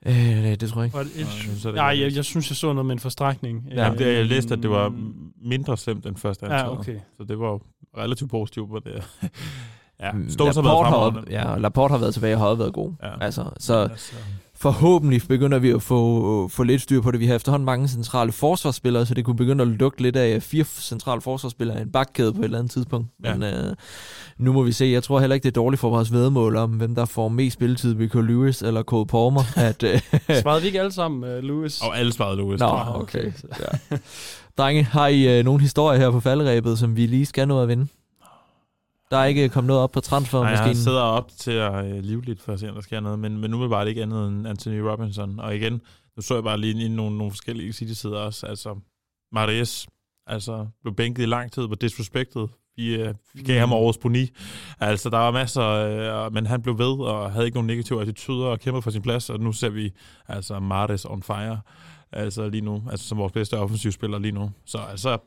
[0.06, 0.96] Øh, nej, det tror jeg ikke.
[0.96, 2.86] Var det et, Nej, jeg synes, at det nej, jeg, jeg synes, jeg så noget
[2.86, 3.64] med en forstrækning.
[3.70, 4.92] Ja, Ja, det, jeg læste, at det var
[5.44, 6.62] mindre slemt end først antaget.
[6.62, 6.96] Ja, okay.
[7.16, 7.60] Så det var
[7.98, 8.92] relativt positivt på det.
[10.00, 11.22] ja, Mm, Stones har været fremragende.
[11.30, 12.92] Ja, Laporte har været tilbage og har været god.
[13.02, 13.24] Ja.
[13.24, 14.14] Altså, så Altså,
[14.54, 17.20] forhåbentlig begynder vi at få, få lidt styr på det.
[17.20, 20.64] Vi har efterhånden mange centrale forsvarsspillere, så det kunne begynde at lugte lidt af fire
[20.64, 23.08] centrale forsvarsspillere i en bakkæde på et eller andet tidspunkt.
[23.24, 23.34] Ja.
[23.36, 23.76] Men øh,
[24.40, 24.84] nu må vi se.
[24.84, 27.54] Jeg tror heller ikke, det er dårligt for vores vedmål om, hvem der får mest
[27.54, 29.42] spilletid, Rico Lewis eller Cole Palmer.
[29.68, 30.00] At, øh,
[30.42, 31.80] Svarede vi ikke alle sammen, uh, Lewis?
[31.80, 32.60] og alle svarede Louis.
[32.60, 33.32] Nå, okay.
[33.60, 33.96] Ja.
[34.58, 37.68] Drenge, har I øh, nogle historier her på falderæbet, som vi lige skal nå at
[37.68, 37.86] vinde?
[39.10, 40.76] Der er ikke kommet noget op på Nej, jeg transfermaskinen.
[40.76, 43.38] sidder op til at øh, live lidt for at se, om der sker noget, men,
[43.38, 45.40] men nu er det bare ikke andet end Anthony Robinson.
[45.40, 45.72] Og igen,
[46.16, 48.46] nu så jeg bare lige ind i nogle, nogle forskellige City-sider også.
[48.46, 48.76] Altså,
[49.32, 49.86] Marius,
[50.26, 52.46] altså, blev bænket i lang tid, var disrespected.
[52.80, 54.30] Vi, øh, vi gav ham årets boni.
[54.80, 58.44] Altså, der var masser, øh, men han blev ved og havde ikke nogen negative attityder
[58.44, 59.92] og kæmpede for sin plads, og nu ser vi
[60.28, 61.60] altså Martes on fire.
[62.12, 64.50] Altså lige nu, altså som vores bedste offensivspiller lige nu.
[64.64, 65.18] Så altså,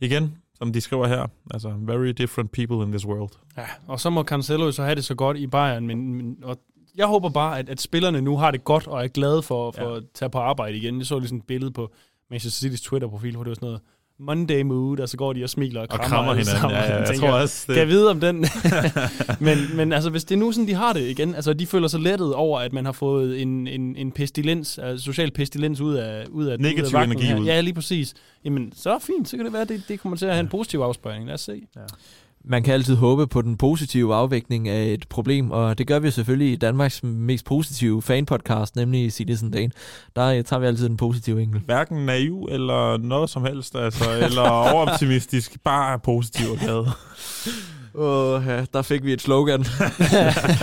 [0.00, 3.30] igen, som de skriver her, altså, very different people in this world.
[3.56, 6.58] Ja, og så må Cancelo så have det så godt i Bayern, men, men og
[6.96, 9.90] jeg håber bare, at, at spillerne nu har det godt og er glade for, for
[9.90, 9.96] ja.
[9.96, 10.98] at tage på arbejde igen.
[10.98, 11.90] Jeg så lige sådan et billede på
[12.30, 13.80] Manchester City's Twitter-profil, hvor det var sådan noget
[14.20, 16.60] Monday mood, og så går de og smiler og Og krammer, krammer alle hinanden.
[16.60, 16.78] sammen.
[16.78, 18.36] Ja, ja, jeg tænker, tror også, Kan jeg det, vide om den?
[19.46, 21.88] men, men altså, hvis det er nu sådan, de har det igen, altså de føler
[21.88, 25.94] sig lettet over, at man har fået en, en, en pestilens, altså social pestilens ud
[25.94, 27.40] af, ud af Negativ ud af energi her.
[27.40, 27.44] ud.
[27.46, 28.14] Ja, lige præcis.
[28.44, 30.48] Jamen, så fint, så kan det være, at det, det kommer til at have en
[30.48, 31.26] positiv afspejling.
[31.26, 31.62] Lad os se.
[32.44, 36.10] Man kan altid håbe på den positive afvækning af et problem, og det gør vi
[36.10, 39.72] selvfølgelig i Danmarks mest positive fanpodcast, nemlig Citizen Dane.
[40.16, 41.60] Der øh, tager vi altid den positive enkel.
[41.60, 46.86] hverken naiv eller noget som helst, altså, eller overoptimistisk, bare positiv og glad.
[47.94, 49.64] Åh, oh, ja, der fik vi et slogan.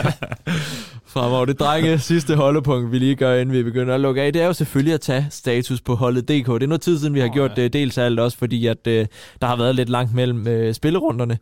[1.06, 4.42] Fremover det drenge sidste holdepunkt, vi lige gør, inden vi begynder at lukke af, det
[4.42, 6.48] er jo selvfølgelig at tage status på holdet DK.
[6.48, 7.62] Det er noget tid siden, vi har Åh, gjort ja.
[7.62, 9.06] det dels af alt også, fordi at, øh,
[9.42, 11.38] der har været lidt langt mellem øh, spillerunderne.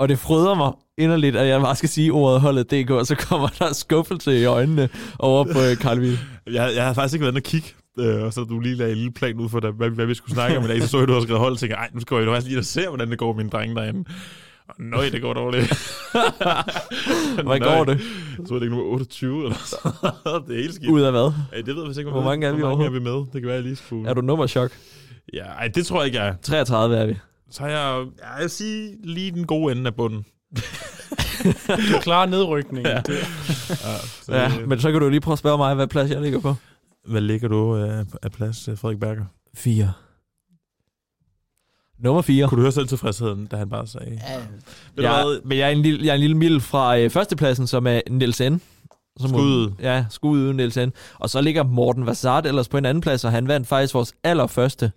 [0.00, 3.14] Og det fryder mig inderligt, at jeg bare skal sige ordet holdet DK, og så
[3.14, 4.88] kommer der skuffelse i øjnene
[5.18, 6.18] over på øh, Carl Wiel.
[6.46, 8.92] Jeg, jeg har faktisk ikke været inde og kigge, øh, og så du lige lagde
[8.92, 10.82] en lille plan ud for, hvad, hvad vi skulle snakke om i dag.
[10.82, 12.58] Så så jeg, du har skrevet hold, og tænkte, ej, nu skal jeg jo lige
[12.58, 14.04] og se, hvordan det går med mine drenge derinde.
[14.78, 15.66] Nøj, det går dårligt.
[17.34, 17.58] Hvad Nøj.
[17.58, 18.00] går det?
[18.38, 19.76] Jeg tror, det er nummer 28 eller så.
[20.48, 20.90] det er helt skidt.
[20.90, 21.32] Ud af hvad?
[21.52, 23.12] Ej, det ved jeg faktisk ikke, Hvor mange er vi Hvor mange er vi med?
[23.12, 24.08] Det kan være, jeg lige skulle...
[24.08, 24.70] Er du nummerchok?
[25.32, 26.34] Ja, ej, det tror jeg ikke, jeg er.
[26.42, 27.16] 33 er vi.
[27.50, 30.24] Så har jeg, ja, jeg vil sige, lige den gode ende af bunden.
[31.92, 32.86] Du klarer nedrykningen.
[32.86, 32.94] Ja.
[32.94, 33.00] ja.
[33.00, 33.18] det,
[33.70, 36.10] Ja, så, Ja, øh, men så kan du lige prøve at spørge mig, hvad plads
[36.10, 36.54] jeg ligger på.
[37.06, 39.24] Hvad ligger du øh, af plads, øh, Frederik Berger?
[39.54, 39.92] 4.
[41.98, 42.48] Nummer 4.
[42.48, 44.20] Kunne du høre selv tilfredsheden, da han bare sagde?
[44.28, 44.36] Ja.
[44.36, 44.44] Ved
[44.96, 45.40] du Jeg, hvad?
[45.44, 48.00] men jeg er en lille, jeg er en lille mild fra øh, førstepladsen, som er
[48.10, 48.54] Niels N.
[49.20, 49.72] Som Skud.
[49.82, 50.88] Ja, skud uden Niels N.
[51.18, 54.14] Og så ligger Morten Vassart ellers på en anden plads, og han vandt faktisk vores
[54.24, 54.92] allerførste.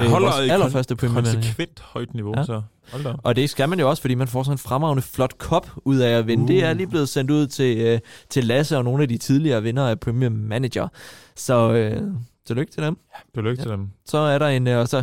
[0.00, 1.34] Øh, holder vores allerførste Premier Manager.
[1.34, 2.40] konsekvent højt niveau, Ja.
[2.40, 2.44] ja.
[2.46, 3.12] så hold da.
[3.22, 5.96] Og det skal man jo også, fordi man får sådan en fremragende flot kop ud
[5.96, 6.42] af at vinde.
[6.42, 6.48] Uh.
[6.48, 7.98] Det er lige blevet sendt ud til, øh,
[8.30, 10.88] til Lasse og nogle af de tidligere vinder af Premier Manager.
[11.36, 12.02] Så øh,
[12.46, 12.96] tillykke til dem.
[13.34, 13.88] Tillykke til dem.
[14.06, 15.02] Så er der en, øh, og så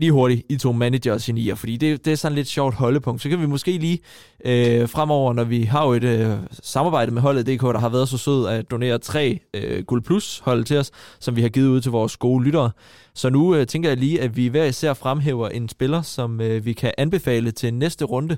[0.00, 3.22] lige hurtigt, I to manager og genier, fordi det, det er sådan lidt sjovt holdepunkt.
[3.22, 3.98] Så kan vi måske lige
[4.44, 8.08] øh, fremover, når vi har jo et øh, samarbejde med holdet DK, der har været
[8.08, 11.68] så sød at donere tre øh, Guld Plus hold til os, som vi har givet
[11.68, 12.70] ud til vores gode lyttere.
[13.14, 16.64] Så nu øh, tænker jeg lige, at vi hver især fremhæver en spiller, som øh,
[16.64, 18.36] vi kan anbefale til næste runde,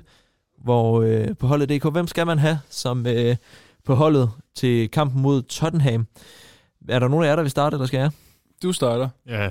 [0.63, 3.35] hvor øh, på holdet DK, hvem skal man have som øh,
[3.85, 6.07] på holdet til kampen mod Tottenham?
[6.89, 8.11] Er der nogen af jer, der vil starte, eller skal jeg?
[8.63, 9.09] Du starter.
[9.27, 9.49] Ja,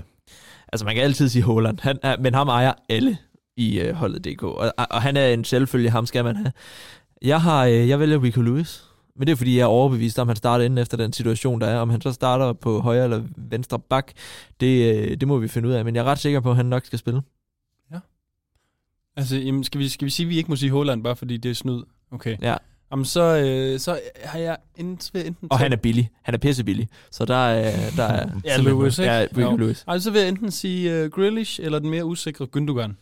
[0.73, 3.19] Altså, man kan altid sige Holland, han er, men ham ejer alle
[3.57, 6.53] i øh, holdet DK, og, og han er en selvfølge, ham skal man have.
[7.23, 8.85] Jeg har, øh, jeg vælger Rico Lewis,
[9.17, 11.67] men det er fordi, jeg er overbevist om, han starter inden efter den situation, der
[11.67, 11.79] er.
[11.79, 14.13] Om han så starter på højre eller venstre bak,
[14.61, 16.57] det, øh, det må vi finde ud af, men jeg er ret sikker på, at
[16.57, 17.23] han nok skal spille.
[19.17, 21.37] Altså, jamen, skal, vi, skal vi sige, at vi ikke må sige Holland, bare fordi
[21.37, 21.83] det er snyd?
[22.11, 22.37] Okay.
[22.43, 22.57] Ja.
[22.93, 26.11] Jamen, så, øh, så har jeg enten, enten Og han er billig.
[26.23, 26.89] Han er pisse billig.
[27.11, 27.91] Så der er...
[27.97, 29.13] Der er Ja, Lewis, ikke?
[29.13, 29.57] Ja, Rico Jo.
[29.57, 29.85] Lewis.
[29.87, 32.93] Altså, så vil jeg enten sige uh, Grealish, eller den mere usikre Gündogan.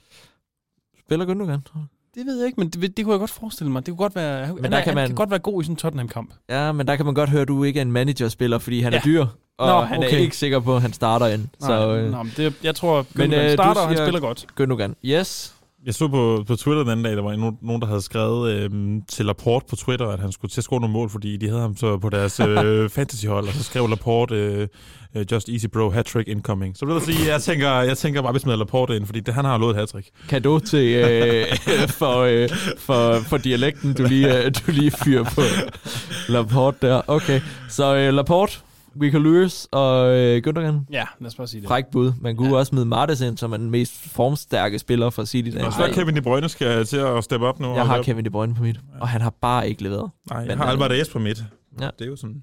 [1.00, 1.84] Spiller Gündogan, tror?
[2.14, 3.86] Det ved jeg ikke, men det, det kunne jeg godt forestille mig.
[3.86, 5.62] Det kunne godt være, Men han, der er- kan han man- kan godt være god
[5.62, 6.30] i sådan en Tottenham-kamp.
[6.48, 8.92] Ja, men der kan man godt høre, at du ikke er en managerspiller, fordi han
[8.92, 9.10] er Ja.
[9.10, 9.26] dyr.
[9.58, 10.18] Og Nå, han er okay.
[10.18, 11.48] ikke sikker på, at han starter ind.
[11.60, 14.20] Så Nej, øh, nå, men det, jeg tror, Gündogan Men, øh, starter, og han spiller
[14.20, 14.46] godt.
[14.60, 14.94] Gündogan.
[15.04, 15.54] Yes.
[15.86, 19.02] Jeg så på, på Twitter den anden dag, der var nogen, der havde skrevet øhm,
[19.08, 21.60] til Laporte på Twitter, at han skulle til at score nogle mål, fordi de havde
[21.60, 24.68] ham så på deres øh, fantasyhold, og så skrev Laporte, øh,
[25.16, 26.76] øh, just easy bro, hat-trick incoming.
[26.76, 29.34] Så vil jeg sige, jeg tænker, jeg tænker bare, vi smider Laporte ind, fordi det,
[29.34, 30.08] han har lovet et hat-trick.
[30.28, 31.46] Kado til øh,
[32.00, 35.40] for, øh, for, for dialekten, du lige, øh, du lige fyrer på
[36.32, 37.02] Laporte der.
[37.06, 38.58] Okay, så øh, Laporte,
[39.02, 40.74] Rico Lewis og øh, Gündogan.
[40.90, 41.68] Ja, lad os bare sige det.
[41.68, 42.12] Fræk bud.
[42.20, 42.56] Man kunne ja.
[42.56, 45.56] også smide Martes ind, som er den mest formstærke spiller for City.
[45.56, 47.74] Og så Kevin De Bruyne skal til at steppe op nu.
[47.74, 50.10] Jeg har Kevin De Bruyne på mit, og han har bare ikke leveret.
[50.30, 51.44] Nej, jeg har øh, Albert Ayes på midt.
[51.80, 51.88] Ja.
[51.98, 52.42] Det er jo sådan...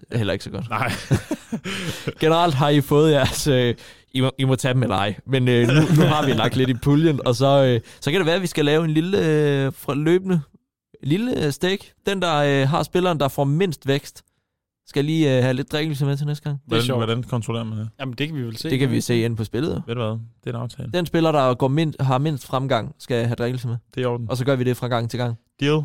[0.00, 0.68] Det er heller ikke så godt.
[0.70, 0.92] Nej.
[2.20, 3.46] Generelt har I fået jeres...
[3.46, 3.74] Øh,
[4.12, 5.14] I, må, I må tage dem eller ej.
[5.26, 8.20] Men øh, nu, nu har vi lagt lidt i puljen, og så, øh, så kan
[8.20, 10.40] det være, at vi skal lave en lille øh, fra løbende
[11.04, 11.92] lille øh, stik.
[12.06, 14.22] Den, der øh, har spilleren, der får mindst vækst,
[14.86, 16.56] skal lige øh, have lidt drikkelse med til næste gang.
[16.56, 16.98] Det er Hvordan, sjovt.
[16.98, 17.88] hvordan kontrollerer man det?
[18.00, 18.70] Jamen, det kan vi vel se.
[18.70, 19.82] Det kan vi se inde på spillet.
[19.86, 20.10] Ved du hvad?
[20.44, 20.90] Det er en aftale.
[20.92, 23.76] Den spiller, der går mind, har mindst fremgang, skal have drikkelse med.
[23.94, 24.30] Det er i orden.
[24.30, 25.36] Og så gør vi det fra gang til gang.
[25.60, 25.82] Deal.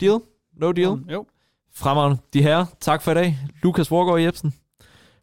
[0.00, 0.18] Deal?
[0.60, 0.86] No deal?
[0.88, 1.26] Jo, Jo,
[1.74, 2.22] Fremragende.
[2.32, 3.38] De her, tak for i dag.
[3.62, 4.54] Lukas Vorgård Jebsen.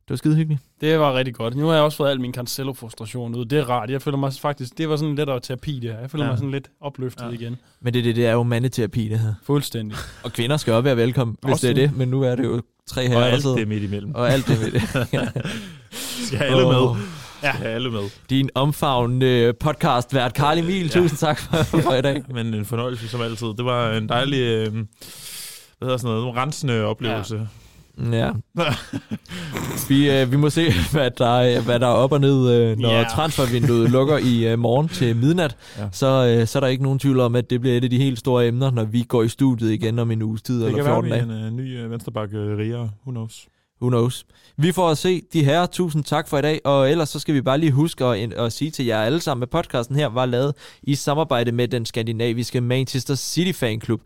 [0.02, 0.62] Det var skide hyggeligt.
[0.82, 1.56] det var rigtig godt.
[1.56, 3.46] Nu har jeg også fået al min Cancelo-frustration ud.
[3.46, 3.90] Det er rart.
[3.90, 4.78] Jeg føler mig faktisk...
[4.78, 6.00] Det var sådan lidt af terapi, det her.
[6.00, 6.32] Jeg føler Ja.
[6.32, 7.30] mig sådan lidt opløftet Ja.
[7.30, 7.58] igen.
[7.82, 9.34] Men det, det, det er jo mandeterapi, det her.
[9.44, 9.98] Fuldstændig.
[10.24, 11.90] Og kvinder skal også være velkommen, hvis Også det er det.
[11.90, 11.98] det.
[11.98, 12.62] Men nu er det jo
[12.94, 13.18] tre her.
[13.18, 14.16] Og alt det midt imellem.
[14.16, 15.08] Og alt det med det.
[15.14, 15.26] Ja.
[16.26, 16.76] Skal have alle med.
[16.76, 16.98] Åh,
[17.44, 17.52] Ja.
[17.54, 18.10] Skal have alle med.
[18.30, 20.90] Din omfavnende podcast vært Karl Emil.
[20.90, 22.24] Tusind tak for, for i dag.
[22.36, 23.48] Men en fornøjelse som altid.
[23.48, 24.84] Det var en dejlig, øh, hvad
[25.82, 27.36] hedder sådan noget, en rensende oplevelse.
[27.36, 27.42] Ja.
[29.90, 32.78] Vi, øh, vi må se, hvad der, er- hvad der er op og ned, øh,
[32.78, 32.96] når Ja.
[33.02, 33.12] yeah.
[33.12, 35.56] transfervinduet lukker i øh, morgen til midnat.
[35.78, 35.84] Ja.
[35.92, 37.98] Så, øh, så er der ikke nogen tvivl om, at det bliver et af de
[37.98, 40.78] helt store emner, når vi går i studiet igen om en uges tid Det eller
[40.78, 41.44] kan være, 14 vi dage.
[41.44, 42.78] er en uh, ny uh, venstrebakke uh, Ria.
[42.78, 43.48] Who knows?
[43.82, 44.26] Who knows?
[44.58, 45.66] Vi får at se de her.
[45.66, 46.62] Tusind tak for i dag.
[46.66, 49.44] Og ellers så skal vi bare lige huske at, at sige til jer alle sammen,
[49.44, 54.02] at podcasten her var lavet i samarbejde med den skandinaviske Manchester City Fanklub.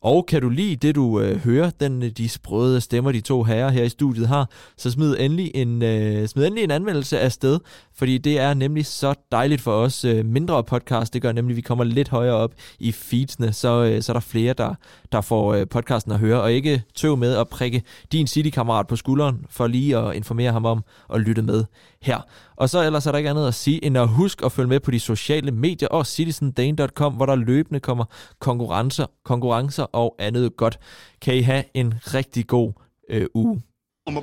[0.00, 3.42] Og kan du lide det, du øh, hører, den, øh, de sprøde stemmer, de to
[3.42, 7.32] herrer her i studiet har, så smid endelig en, øh, smid endelig en anmeldelse af
[7.32, 7.58] sted,
[7.94, 11.14] fordi det er nemlig så dejligt for os øh, mindre podcast.
[11.14, 14.14] Det gør nemlig, at vi kommer lidt højere op i feedsene, så, øh, så er
[14.14, 14.74] der flere, der,
[15.12, 17.82] der får øh, podcasten at høre, og ikke tøv med at prikke
[18.12, 20.84] din City-kammerat på skulderen, for lige at informere ham om
[21.14, 21.64] at lytte med
[22.02, 22.20] her.
[22.56, 24.80] Og så ellers er der ikke andet at sige, end at huske at følge med
[24.80, 28.04] på de sociale medier og citizendane.com, hvor der løbende kommer
[28.38, 30.78] konkurrencer, konkurrencer og andet godt.
[31.22, 32.72] Kan I have en rigtig god
[33.10, 33.62] øh, uge.
[34.08, 34.14] You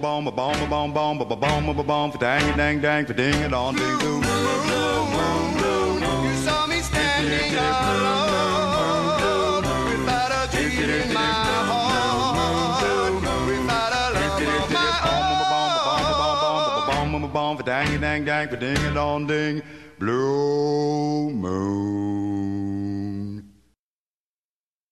[6.45, 8.24] saw me standing alone.
[17.45, 19.61] dong, dang dang dang, ding a dong ding,
[19.99, 22.84] blue moon.